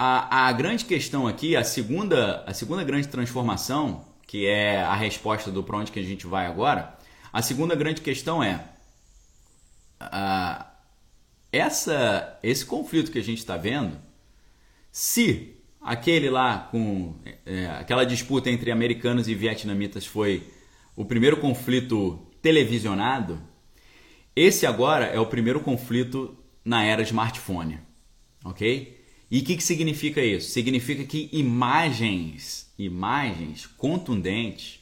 [0.00, 5.50] a, a grande questão aqui, a segunda, a segunda grande transformação, que é a resposta
[5.50, 6.96] do para onde que a gente vai agora,
[7.32, 8.64] a segunda grande questão é
[10.00, 10.64] uh,
[11.50, 13.98] essa, esse conflito que a gente está vendo,
[14.92, 20.46] se aquele lá com é, aquela disputa entre americanos e vietnamitas foi
[20.94, 23.42] o primeiro conflito televisionado,
[24.36, 27.80] esse agora é o primeiro conflito na era smartphone,
[28.44, 28.97] ok?
[29.30, 30.50] E o que, que significa isso?
[30.50, 34.80] Significa que imagens, imagens contundentes,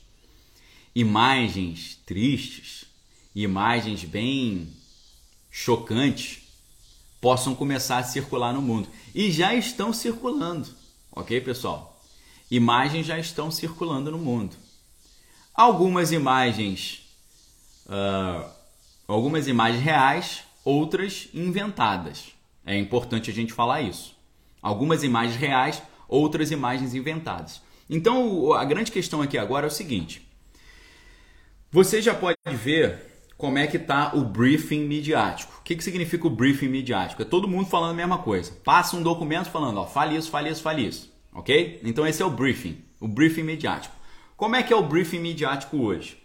[0.94, 2.86] imagens tristes,
[3.34, 4.68] imagens bem
[5.50, 6.42] chocantes
[7.20, 8.88] possam começar a circular no mundo.
[9.14, 10.68] E já estão circulando,
[11.10, 12.00] ok, pessoal?
[12.50, 14.56] Imagens já estão circulando no mundo.
[15.52, 17.02] Algumas imagens,
[17.86, 18.48] uh,
[19.08, 22.26] algumas imagens reais, outras inventadas.
[22.64, 24.15] É importante a gente falar isso.
[24.66, 27.62] Algumas imagens reais, outras imagens inventadas.
[27.88, 30.28] Então, a grande questão aqui agora é o seguinte:
[31.70, 32.98] você já pode ver
[33.38, 35.56] como é que está o briefing midiático.
[35.60, 37.22] O que, que significa o briefing midiático?
[37.22, 38.50] É todo mundo falando a mesma coisa.
[38.64, 41.14] Passa um documento falando, ó, fale isso, fale isso, fale isso.
[41.32, 41.80] Ok?
[41.84, 43.94] Então esse é o briefing, o briefing midiático.
[44.36, 46.20] Como é que é o briefing midiático hoje?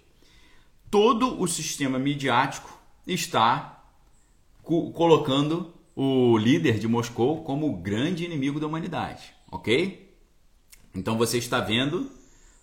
[0.90, 2.76] Todo o sistema midiático
[3.06, 3.84] está
[4.64, 10.16] colocando o líder de Moscou como o grande inimigo da humanidade, ok?
[10.94, 12.10] Então você está vendo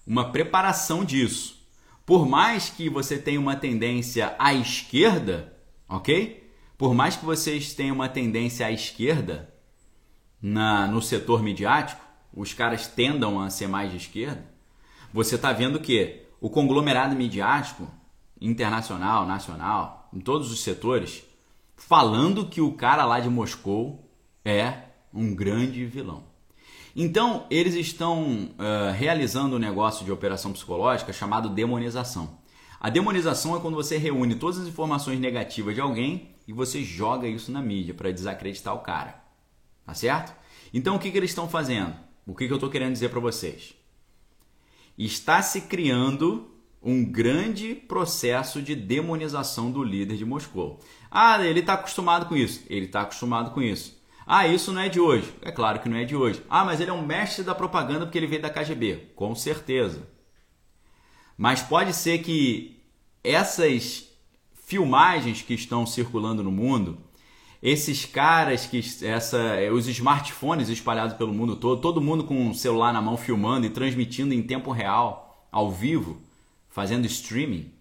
[0.06, 1.58] uma preparação disso.
[2.04, 5.54] Por mais que você tenha uma tendência à esquerda,
[5.88, 6.50] ok?
[6.78, 9.52] Por mais que vocês tenham uma tendência à esquerda
[10.40, 14.44] na, no setor midiático, os caras tendam a ser mais de esquerda,
[15.12, 17.88] você está vendo que o conglomerado midiático
[18.40, 21.24] internacional, nacional, em todos os setores,
[21.78, 24.10] falando que o cara lá de Moscou
[24.44, 24.82] é
[25.14, 26.24] um grande vilão.
[26.94, 32.38] Então, eles estão uh, realizando um negócio de operação psicológica chamado demonização.
[32.80, 37.28] A demonização é quando você reúne todas as informações negativas de alguém e você joga
[37.28, 39.22] isso na mídia para desacreditar o cara.
[39.86, 40.34] Tá certo?
[40.74, 41.94] Então, o que, que eles estão fazendo?
[42.26, 43.74] O que, que eu estou querendo dizer para vocês?
[44.98, 46.50] Está se criando
[46.82, 50.80] um grande processo de demonização do líder de Moscou.
[51.10, 52.64] Ah, ele está acostumado com isso.
[52.68, 53.98] Ele está acostumado com isso.
[54.26, 55.32] Ah, isso não é de hoje.
[55.40, 56.42] É claro que não é de hoje.
[56.50, 59.12] Ah, mas ele é um mestre da propaganda porque ele veio da KGB.
[59.16, 60.06] Com certeza.
[61.36, 62.82] Mas pode ser que
[63.24, 64.08] essas
[64.66, 66.98] filmagens que estão circulando no mundo,
[67.62, 72.92] esses caras que essa, os smartphones espalhados pelo mundo todo, todo mundo com um celular
[72.92, 76.20] na mão filmando e transmitindo em tempo real, ao vivo,
[76.68, 77.72] fazendo streaming,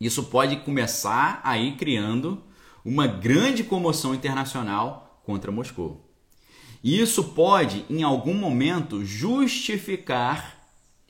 [0.00, 2.42] isso pode começar aí criando
[2.84, 6.08] uma grande comoção internacional contra Moscou.
[6.82, 10.56] E isso pode, em algum momento, justificar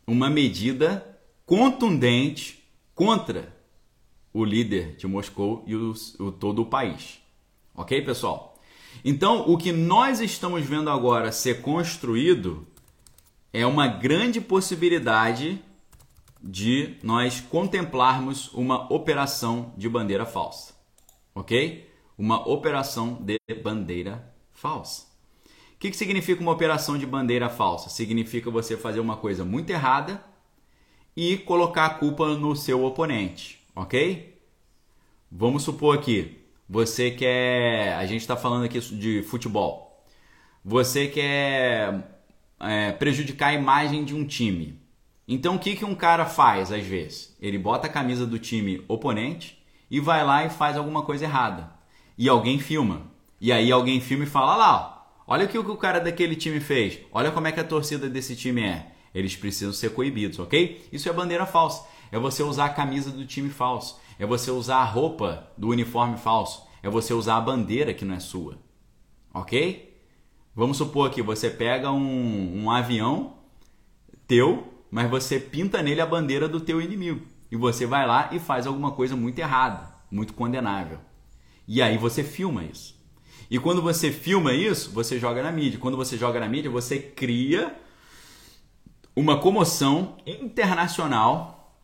[0.07, 3.55] uma medida contundente contra
[4.33, 7.20] o líder de Moscou e o, o todo o país.
[7.74, 8.59] Ok, pessoal?
[9.05, 12.66] Então, o que nós estamos vendo agora ser construído
[13.53, 15.62] é uma grande possibilidade
[16.42, 20.74] de nós contemplarmos uma operação de bandeira falsa.
[21.35, 21.88] Ok?
[22.16, 25.07] Uma operação de bandeira falsa.
[25.74, 27.88] O que, que significa uma operação de bandeira falsa?
[27.88, 30.22] Significa você fazer uma coisa muito errada
[31.16, 34.40] e colocar a culpa no seu oponente, ok?
[35.31, 37.94] Vamos supor aqui, você quer.
[37.94, 40.05] A gente está falando aqui de futebol.
[40.64, 42.18] Você quer
[42.61, 44.77] é, prejudicar a imagem de um time.
[45.28, 47.36] Então o que, que um cara faz às vezes?
[47.40, 51.70] Ele bota a camisa do time oponente e vai lá e faz alguma coisa errada.
[52.16, 53.02] E alguém filma.
[53.40, 57.00] E aí alguém filma e fala: lá, olha o que o cara daquele time fez.
[57.12, 60.86] Olha como é que a torcida desse time é eles precisam ser coibidos, ok?
[60.92, 61.86] Isso é bandeira falsa.
[62.10, 63.98] É você usar a camisa do time falso.
[64.18, 66.66] É você usar a roupa do uniforme falso.
[66.82, 68.58] É você usar a bandeira que não é sua.
[69.32, 69.96] Ok?
[70.54, 73.34] Vamos supor que você pega um, um avião
[74.26, 77.27] teu, mas você pinta nele a bandeira do teu inimigo.
[77.51, 80.98] E você vai lá e faz alguma coisa muito errada, muito condenável.
[81.66, 82.96] E aí você filma isso.
[83.51, 85.79] E quando você filma isso, você joga na mídia.
[85.79, 87.74] Quando você joga na mídia, você cria
[89.16, 91.74] uma comoção internacional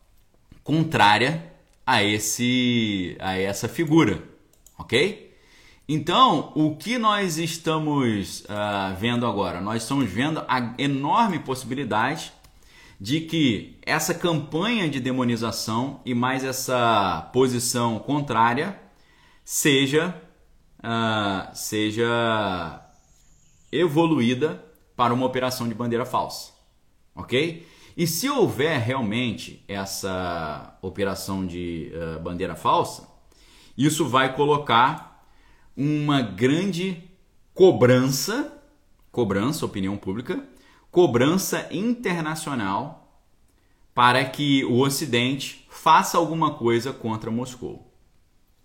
[0.63, 1.51] contrária
[1.85, 4.23] a esse a essa figura,
[4.77, 5.35] ok?
[5.87, 9.61] Então, o que nós estamos uh, vendo agora?
[9.61, 12.33] Nós estamos vendo a enorme possibilidade
[12.99, 18.79] de que essa campanha de demonização e mais essa posição contrária
[19.43, 20.15] seja
[20.79, 22.81] uh, seja
[23.71, 24.63] evoluída
[24.95, 26.55] para uma operação de bandeira falsa
[27.15, 27.65] ok?
[27.95, 33.07] E se houver realmente essa operação de uh, bandeira falsa,
[33.77, 35.25] isso vai colocar
[35.77, 37.01] uma grande
[37.53, 38.61] cobrança,
[39.11, 40.45] cobrança, opinião pública,
[40.95, 43.21] cobrança internacional
[43.93, 47.93] para que o Ocidente faça alguma coisa contra Moscou,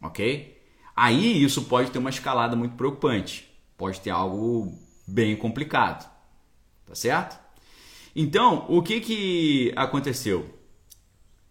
[0.00, 0.56] ok?
[0.94, 4.72] Aí isso pode ter uma escalada muito preocupante, pode ter algo
[5.04, 6.08] bem complicado,
[6.86, 7.36] tá certo?
[8.14, 10.56] Então, o que, que aconteceu?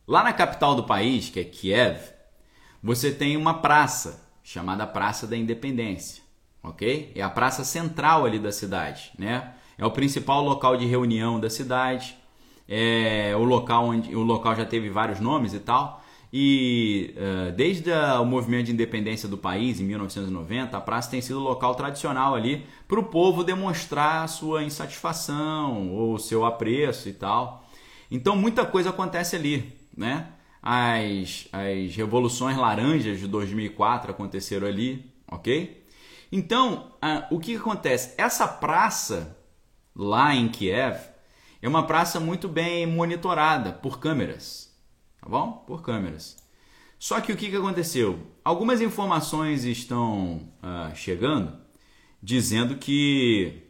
[0.08, 2.00] Lá na capital do país, que é Kiev,
[2.82, 6.24] você tem uma praça chamada Praça da Independência,
[6.64, 7.12] ok?
[7.14, 9.56] É a praça central ali da cidade, né?
[9.80, 12.16] É o principal local de reunião da cidade,
[12.68, 16.04] é o local onde o local já teve vários nomes e tal.
[16.32, 21.22] E uh, desde a, o movimento de independência do país, em 1990, a praça tem
[21.22, 27.66] sido local tradicional ali para o povo demonstrar sua insatisfação ou seu apreço e tal.
[28.12, 30.28] Então muita coisa acontece ali, né?
[30.62, 35.84] As, as revoluções laranjas de 2004 aconteceram ali, ok?
[36.32, 38.14] Então, uh, o que acontece?
[38.18, 39.39] Essa praça
[40.02, 40.98] lá em Kiev
[41.62, 44.70] é uma praça muito bem monitorada por câmeras
[45.22, 45.64] tá bom?
[45.68, 46.38] Por câmeras.
[46.98, 48.20] Só que o que, que aconteceu?
[48.44, 51.58] Algumas informações estão uh, chegando
[52.22, 53.64] dizendo que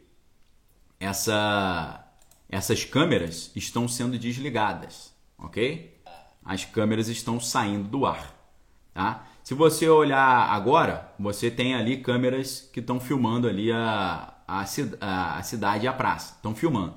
[0.98, 2.04] essa,
[2.48, 6.00] essas câmeras estão sendo desligadas, ok?
[6.44, 8.34] As câmeras estão saindo do ar,
[8.92, 9.24] tá?
[9.44, 14.64] Se você olhar agora, você tem ali câmeras que estão filmando ali a, a,
[15.00, 16.94] a, a cidade e a praça, estão filmando.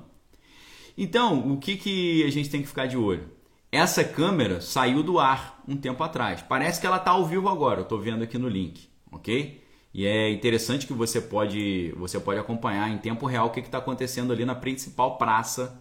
[0.98, 3.30] Então, o que, que a gente tem que ficar de olho?
[3.70, 6.42] Essa câmera saiu do ar um tempo atrás.
[6.42, 9.62] Parece que ela está ao vivo agora, eu estou vendo aqui no link, ok?
[9.92, 13.78] E é interessante que você pode, você pode acompanhar em tempo real o que está
[13.78, 15.80] acontecendo ali na principal praça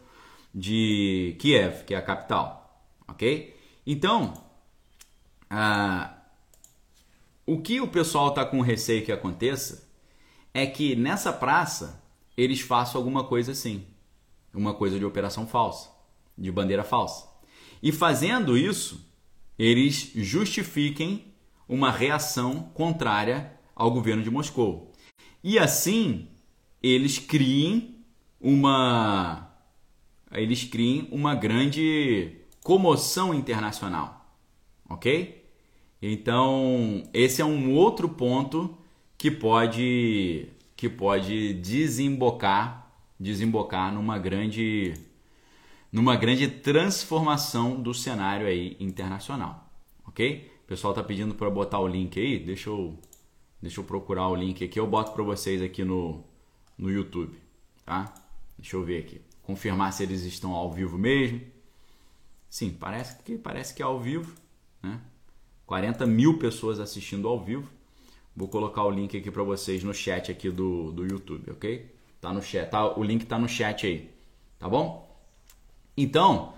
[0.54, 3.56] de Kiev, que é a capital, ok?
[3.86, 4.34] Então,
[5.50, 6.16] ah,
[7.46, 9.92] o que o pessoal está com receio que aconteça
[10.54, 12.04] é que nessa praça
[12.38, 13.86] eles façam alguma coisa assim,
[14.54, 15.90] uma coisa de operação falsa,
[16.38, 17.28] de bandeira falsa.
[17.82, 19.06] E fazendo isso,
[19.58, 21.34] eles justifiquem
[21.68, 24.92] uma reação contrária ao governo de Moscou.
[25.44, 26.28] E assim,
[26.82, 28.06] eles criem
[28.40, 29.50] uma
[30.32, 34.38] eles criem uma grande comoção internacional.
[34.90, 35.44] OK?
[36.02, 38.78] Então, esse é um outro ponto
[39.24, 44.96] que pode que pode desembocar desembocar numa grande
[45.90, 49.72] numa grande transformação do cenário aí internacional,
[50.06, 50.52] ok?
[50.66, 53.00] O pessoal está pedindo para botar o link aí, deixa eu,
[53.62, 56.22] deixa eu procurar o link aqui, eu boto para vocês aqui no,
[56.78, 57.34] no YouTube,
[57.86, 58.14] tá?
[58.58, 61.40] Deixa eu ver aqui, confirmar se eles estão ao vivo mesmo.
[62.50, 64.36] Sim, parece que parece que é ao vivo,
[64.82, 65.00] né?
[65.66, 67.72] 40 mil pessoas assistindo ao vivo.
[68.36, 71.94] Vou colocar o link aqui para vocês no chat aqui do, do YouTube, ok?
[72.20, 74.10] Tá no chat, tá, o link tá no chat aí,
[74.58, 75.04] tá bom?
[75.96, 76.54] Então,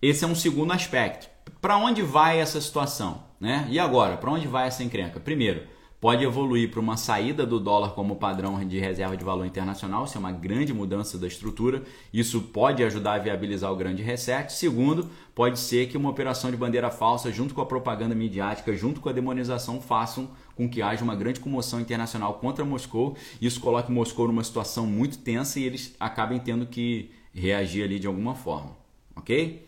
[0.00, 1.28] esse é um segundo aspecto.
[1.60, 3.66] Para onde vai essa situação, né?
[3.70, 5.18] E agora, para onde vai essa encrenca?
[5.18, 5.66] Primeiro,
[6.00, 10.16] pode evoluir para uma saída do dólar como padrão de reserva de valor internacional, isso
[10.16, 11.82] é uma grande mudança da estrutura,
[12.12, 14.52] isso pode ajudar a viabilizar o grande reset.
[14.52, 19.00] Segundo, pode ser que uma operação de bandeira falsa, junto com a propaganda midiática, junto
[19.00, 23.92] com a demonização, façam com que haja uma grande comoção internacional contra Moscou, isso coloque
[23.92, 28.76] Moscou numa situação muito tensa e eles acabem tendo que reagir ali de alguma forma,
[29.14, 29.66] ok?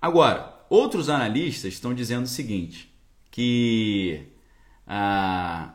[0.00, 2.90] Agora, outros analistas estão dizendo o seguinte,
[3.30, 4.26] que
[4.92, 5.72] ah,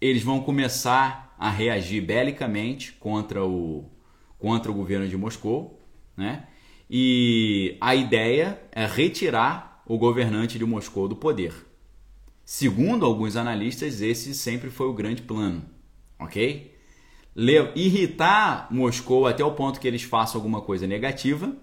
[0.00, 3.84] eles vão começar a reagir belicamente contra o,
[4.38, 5.86] contra o governo de Moscou,
[6.16, 6.48] né?
[6.88, 11.52] E a ideia é retirar o governante de Moscou do poder.
[12.46, 15.62] Segundo alguns analistas, esse sempre foi o grande plano,
[16.18, 16.74] ok?
[17.76, 21.54] Irritar Moscou até o ponto que eles façam alguma coisa negativa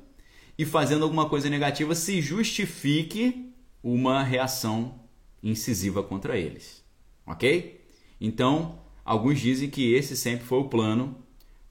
[0.55, 5.04] e fazendo alguma coisa negativa se justifique uma reação
[5.45, 6.83] incisiva contra eles,
[7.25, 7.85] ok?
[8.19, 11.15] Então, alguns dizem que esse sempre foi o plano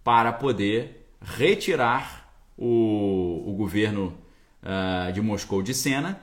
[0.05, 4.16] para poder retirar o, o governo
[4.62, 6.20] uh, de Moscou de cena,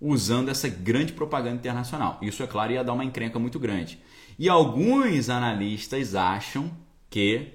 [0.00, 2.18] usando essa grande propaganda internacional.
[2.22, 3.98] Isso, é claro, ia dar uma encrenca muito grande.
[4.38, 6.70] E alguns analistas acham
[7.10, 7.48] que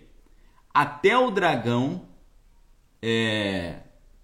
[0.73, 2.03] até o dragão
[3.01, 3.77] é,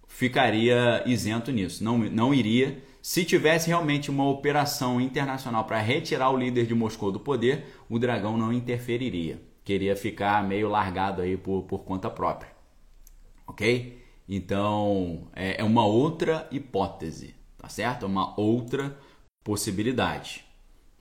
[0.07, 6.38] ficaria isento nisso, não, não iria se tivesse realmente uma operação internacional para retirar o
[6.38, 9.41] líder de Moscou do poder, o dragão não interferiria.
[9.62, 12.49] Queria ficar meio largado aí por, por conta própria.
[13.45, 14.01] Ok?
[14.28, 18.06] Então é, é uma outra hipótese, tá certo?
[18.06, 18.97] É uma outra
[19.43, 20.45] possibilidade.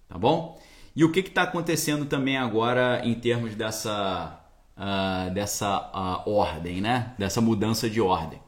[0.08, 0.60] Tá bom?
[0.96, 4.44] E o que está acontecendo também agora em termos dessa,
[4.76, 7.14] uh, dessa uh, ordem, né?
[7.16, 8.40] Dessa mudança de ordem.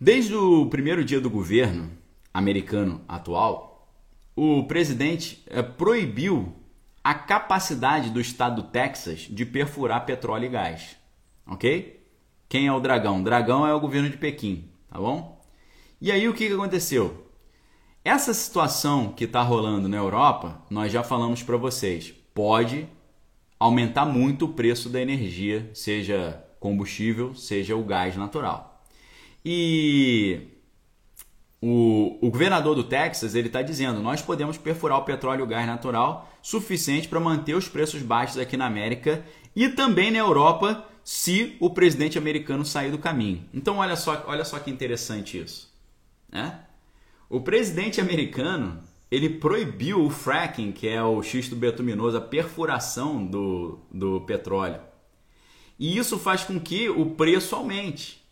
[0.00, 1.96] Desde o primeiro dia do governo,
[2.32, 3.88] americano atual,
[4.36, 6.54] o presidente é, proibiu
[7.02, 10.96] a capacidade do estado do Texas de perfurar petróleo e gás.
[11.46, 12.06] Ok?
[12.48, 13.20] Quem é o dragão?
[13.20, 15.42] O dragão é o governo de Pequim, tá bom?
[16.00, 17.26] E aí o que aconteceu?
[18.04, 22.88] Essa situação que está rolando na Europa, nós já falamos para vocês, pode
[23.58, 28.82] aumentar muito o preço da energia, seja combustível, seja o gás natural.
[29.44, 30.57] E
[31.60, 35.46] o, o governador do Texas ele está dizendo: nós podemos perfurar o petróleo e o
[35.46, 40.86] gás natural suficiente para manter os preços baixos aqui na América e também na Europa
[41.02, 43.44] se o presidente americano sair do caminho.
[43.52, 45.72] Então olha só, olha só que interessante isso,
[46.30, 46.60] né?
[47.28, 48.80] O presidente americano
[49.10, 54.80] ele proibiu o fracking, que é o xisto betuminoso, a perfuração do, do petróleo.
[55.78, 58.22] E isso faz com que o preço aumente,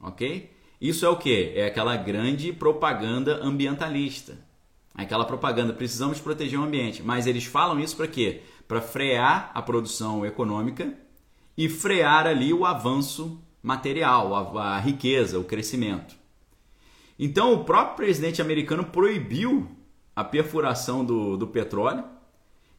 [0.00, 0.50] ok?
[0.80, 1.52] Isso é o que?
[1.54, 4.38] É aquela grande propaganda ambientalista.
[4.94, 7.02] Aquela propaganda, precisamos proteger o ambiente.
[7.02, 8.42] Mas eles falam isso para quê?
[8.66, 10.94] Para frear a produção econômica
[11.56, 16.14] e frear ali o avanço material, a, a riqueza, o crescimento.
[17.18, 19.68] Então o próprio presidente americano proibiu
[20.14, 22.04] a perfuração do, do petróleo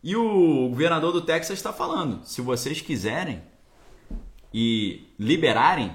[0.03, 3.41] e o governador do Texas está falando: se vocês quiserem
[4.53, 5.93] e liberarem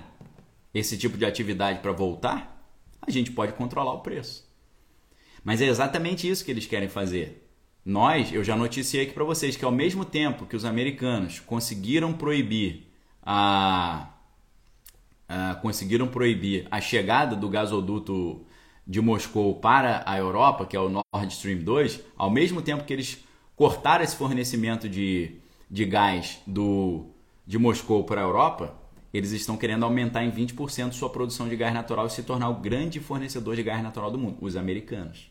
[0.75, 2.67] esse tipo de atividade para voltar,
[3.01, 4.51] a gente pode controlar o preço.
[5.45, 7.49] Mas é exatamente isso que eles querem fazer.
[7.85, 12.13] Nós, eu já noticiei aqui para vocês que ao mesmo tempo que os americanos conseguiram
[12.13, 12.87] proibir
[13.21, 14.09] a,
[15.29, 18.47] a, conseguiram proibir a chegada do gasoduto
[18.87, 22.93] de Moscou para a Europa, que é o Nord Stream 2, ao mesmo tempo que
[22.93, 23.25] eles
[23.57, 25.37] cortaram esse fornecimento de,
[25.69, 27.07] de gás do,
[27.45, 28.77] de Moscou para a Europa,
[29.13, 32.61] eles estão querendo aumentar em 20% sua produção de gás natural e se tornar o
[32.61, 35.31] grande fornecedor de gás natural do mundo, os americanos.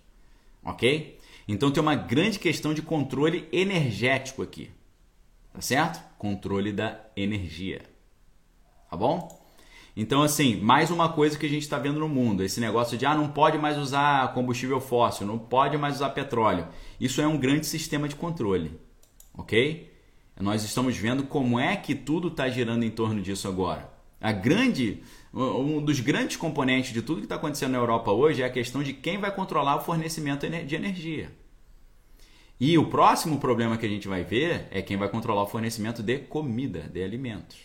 [0.63, 1.19] Ok?
[1.47, 4.69] Então tem uma grande questão de controle energético aqui.
[5.53, 6.01] Tá certo?
[6.17, 7.81] Controle da energia.
[8.89, 9.41] Tá bom?
[9.95, 13.05] Então, assim, mais uma coisa que a gente está vendo no mundo: esse negócio de
[13.05, 16.67] ah, não pode mais usar combustível fóssil, não pode mais usar petróleo.
[16.99, 18.79] Isso é um grande sistema de controle.
[19.33, 19.90] Ok?
[20.41, 23.91] Nós estamos vendo como é que tudo está girando em torno disso agora.
[24.19, 25.01] A grande,
[25.33, 28.81] um dos grandes componentes de tudo que está acontecendo na Europa hoje é a questão
[28.81, 31.31] de quem vai controlar o fornecimento de energia.
[32.59, 36.03] E o próximo problema que a gente vai ver é quem vai controlar o fornecimento
[36.03, 37.57] de comida, de alimentos.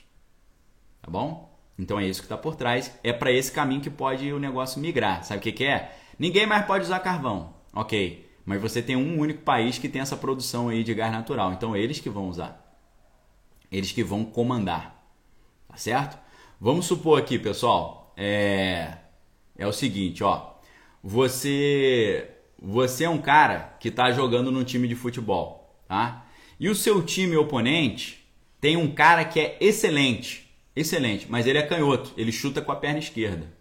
[1.02, 1.54] Tá bom?
[1.78, 2.90] Então é isso que está por trás.
[3.04, 5.24] É para esse caminho que pode o negócio migrar.
[5.24, 5.94] Sabe o que, que é?
[6.18, 7.54] Ninguém mais pode usar carvão.
[7.74, 8.24] Ok.
[8.46, 11.52] mas você tem um único país que tem essa produção aí de gás natural.
[11.52, 12.65] Então eles que vão usar.
[13.70, 15.04] Eles que vão comandar.
[15.68, 16.18] Tá certo?
[16.60, 18.98] Vamos supor aqui, pessoal, é
[19.58, 20.54] é o seguinte, ó.
[21.02, 26.26] Você você é um cara que está jogando num time de futebol, tá?
[26.58, 28.26] E o seu time oponente
[28.60, 32.76] tem um cara que é excelente, excelente, mas ele é canhoto, ele chuta com a
[32.76, 33.52] perna esquerda.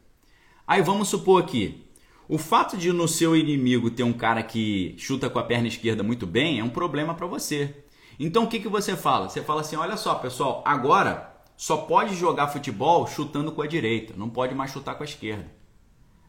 [0.66, 1.84] Aí vamos supor aqui,
[2.28, 6.02] o fato de no seu inimigo ter um cara que chuta com a perna esquerda
[6.02, 7.76] muito bem é um problema para você.
[8.20, 9.30] Então o que, que você fala?
[9.30, 14.14] Você fala assim: olha só, pessoal, agora só pode jogar futebol chutando com a direita,
[14.18, 15.50] não pode mais chutar com a esquerda.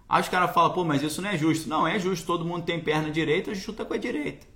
[0.09, 1.69] Aí os caras falam, pô, mas isso não é justo.
[1.69, 4.47] Não, é justo, todo mundo tem perna direita, chuta com a direita.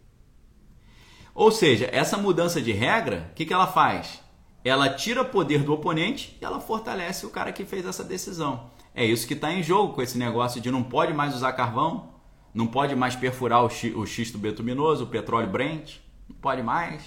[1.35, 4.21] Ou seja, essa mudança de regra, o que, que ela faz?
[4.65, 8.71] Ela tira poder do oponente e ela fortalece o cara que fez essa decisão.
[8.95, 12.15] É isso que está em jogo com esse negócio de não pode mais usar carvão,
[12.53, 15.97] não pode mais perfurar o, xisto betuminoso, o petróleo Brent,
[16.29, 17.03] não pode mais.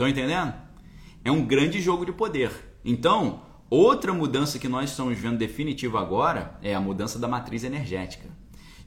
[0.00, 0.54] Estão entendendo?
[1.22, 2.50] É um grande jogo de poder.
[2.82, 8.26] Então, outra mudança que nós estamos vendo definitiva agora é a mudança da matriz energética.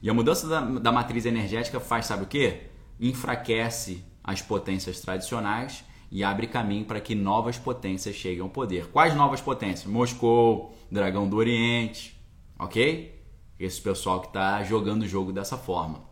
[0.02, 2.62] E a mudança da, da matriz energética faz, sabe o que?
[2.98, 8.88] Enfraquece as potências tradicionais e abre caminho para que novas potências cheguem ao poder.
[8.88, 9.86] Quais novas potências?
[9.86, 12.20] Moscou, Dragão do Oriente,
[12.58, 13.24] ok?
[13.56, 16.02] Esse pessoal que está jogando o jogo dessa forma.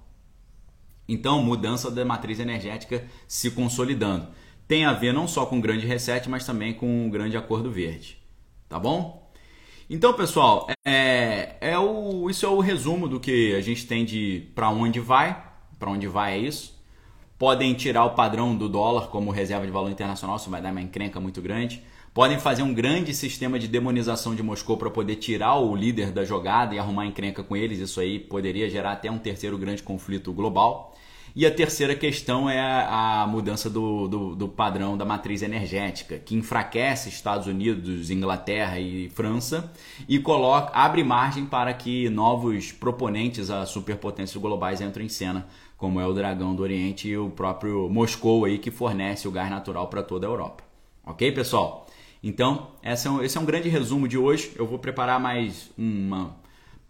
[1.09, 4.29] Então, mudança da matriz energética se consolidando.
[4.73, 7.71] Tem a ver não só com o grande reset, mas também com o grande acordo
[7.71, 8.17] verde.
[8.71, 9.31] Tá bom?
[9.91, 14.49] Então, pessoal, é, é o, isso é o resumo do que a gente tem de
[14.55, 15.45] para onde vai.
[15.79, 16.83] Para onde vai é isso
[17.43, 20.81] podem tirar o padrão do dólar como reserva de valor internacional, isso vai dar uma
[20.81, 21.83] encrenca muito grande.
[22.15, 26.25] Podem fazer um grande sistema de demonização de Moscou para poder tirar o líder da
[26.25, 27.81] jogada e arrumar encrenca com eles.
[27.81, 30.95] Isso aí poderia gerar até um terceiro grande conflito global.
[31.35, 36.35] E a terceira questão é a, mudança do, do, do, padrão da matriz energética, que
[36.35, 39.73] enfraquece Estados Unidos, Inglaterra e França
[40.07, 45.47] e coloca, abre margem para que novos proponentes a superpotências globais entrem em cena
[45.79, 49.51] como é o Dragão do Oriente e o próprio Moscou aí que fornece o gás
[49.51, 50.63] natural para toda a Europa.
[51.05, 51.87] Ok, pessoal?
[52.23, 54.53] Então, esse é, um, esse é um grande resumo de hoje.
[54.55, 56.37] Eu vou preparar mais uma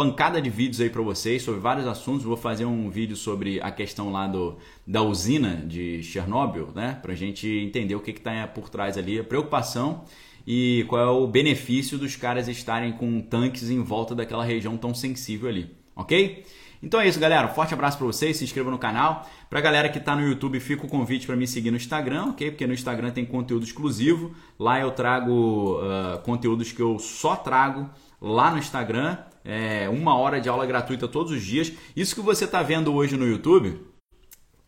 [0.03, 2.24] pancada de vídeos aí para vocês sobre vários assuntos.
[2.24, 6.98] Vou fazer um vídeo sobre a questão lá do, da usina de Chernobyl, né?
[7.00, 10.03] Para a gente entender o que está por trás ali, a preocupação
[10.44, 14.92] e qual é o benefício dos caras estarem com tanques em volta daquela região tão
[14.92, 16.44] sensível ali, ok?
[16.82, 17.46] Então é isso, galera.
[17.46, 18.36] Um forte abraço para vocês.
[18.36, 19.24] Se inscreva no canal.
[19.48, 22.30] Para a galera que está no YouTube, fica o convite para me seguir no Instagram,
[22.30, 22.50] ok?
[22.50, 24.34] Porque no Instagram tem conteúdo exclusivo.
[24.59, 27.88] Lá eu trago uh, conteúdos que eu só trago
[28.20, 29.16] lá no Instagram.
[29.45, 31.72] É uma hora de aula gratuita todos os dias.
[31.97, 33.80] Isso que você está vendo hoje no YouTube,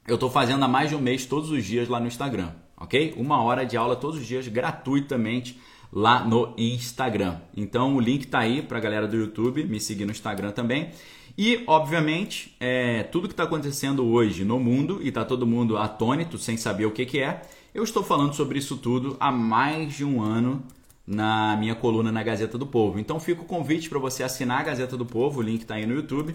[0.07, 3.14] eu estou fazendo há mais de um mês todos os dias lá no Instagram, ok?
[3.16, 5.59] Uma hora de aula todos os dias gratuitamente
[5.93, 7.39] lá no Instagram.
[7.57, 10.91] Então o link está aí para a galera do YouTube me seguir no Instagram também.
[11.37, 16.39] E, obviamente, é, tudo que está acontecendo hoje no mundo, e está todo mundo atônito,
[16.39, 17.43] sem saber o que, que é,
[17.75, 20.62] eu estou falando sobre isso tudo há mais de um ano
[21.07, 22.99] na minha coluna na Gazeta do Povo.
[22.99, 25.87] Então fica o convite para você assinar a Gazeta do Povo, o link está aí
[25.87, 26.35] no YouTube.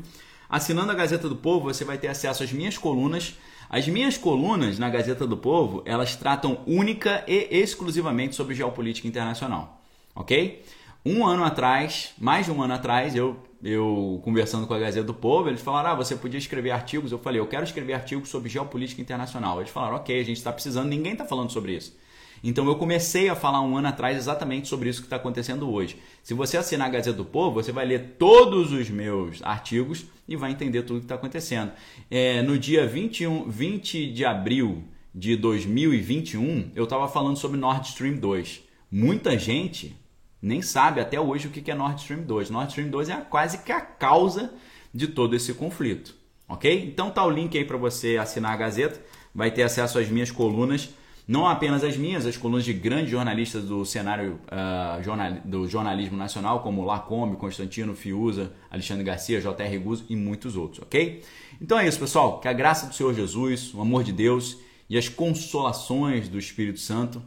[0.49, 3.35] Assinando a Gazeta do Povo, você vai ter acesso às minhas colunas.
[3.69, 9.83] As minhas colunas na Gazeta do Povo, elas tratam única e exclusivamente sobre geopolítica internacional,
[10.15, 10.63] ok?
[11.05, 15.13] Um ano atrás, mais de um ano atrás, eu eu conversando com a Gazeta do
[15.13, 17.11] Povo, eles falaram: ah, você podia escrever artigos.
[17.11, 19.59] Eu falei: eu quero escrever artigos sobre geopolítica internacional.
[19.59, 21.95] Eles falaram: ok, a gente está precisando, ninguém está falando sobre isso.
[22.43, 25.97] Então eu comecei a falar um ano atrás exatamente sobre isso que está acontecendo hoje.
[26.23, 30.35] Se você assinar a Gazeta do Povo, você vai ler todos os meus artigos e
[30.35, 31.71] vai entender tudo o que está acontecendo.
[32.09, 34.83] É, no dia 21, 20 de abril
[35.13, 38.61] de 2021, eu estava falando sobre Nord Stream 2.
[38.91, 39.95] Muita gente
[40.41, 42.49] nem sabe até hoje o que é Nord Stream 2.
[42.49, 44.53] Nord Stream 2 é quase que a causa
[44.93, 46.15] de todo esse conflito,
[46.47, 46.85] ok?
[46.85, 48.99] Então tá o link aí para você assinar a Gazeta,
[49.33, 50.89] vai ter acesso às minhas colunas,
[51.29, 56.17] não apenas as minhas, as colunas de grandes jornalistas do cenário uh, jornal, do jornalismo
[56.17, 59.77] nacional, como Lacombe, Constantino, Fiuza, Alexandre Garcia, J.R.
[59.77, 61.23] Guzzo e muitos outros, ok?
[61.61, 62.39] Então é isso, pessoal.
[62.39, 64.57] Que a graça do Senhor Jesus, o amor de Deus
[64.89, 67.21] e as consolações do Espírito Santo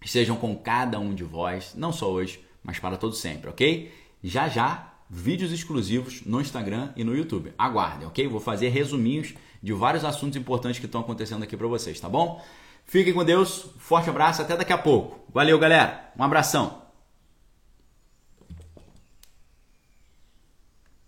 [0.00, 3.90] estejam com cada um de vós, não só hoje, mas para todo sempre, ok?
[4.22, 7.52] Já já, vídeos exclusivos no Instagram e no YouTube.
[7.58, 8.28] Aguardem, ok?
[8.28, 12.40] Vou fazer resuminhos de vários assuntos importantes que estão acontecendo aqui para vocês, tá bom?
[12.84, 15.24] Fiquem com Deus, forte abraço, até daqui a pouco.
[15.32, 16.12] Valeu, galera.
[16.16, 16.83] Um abração.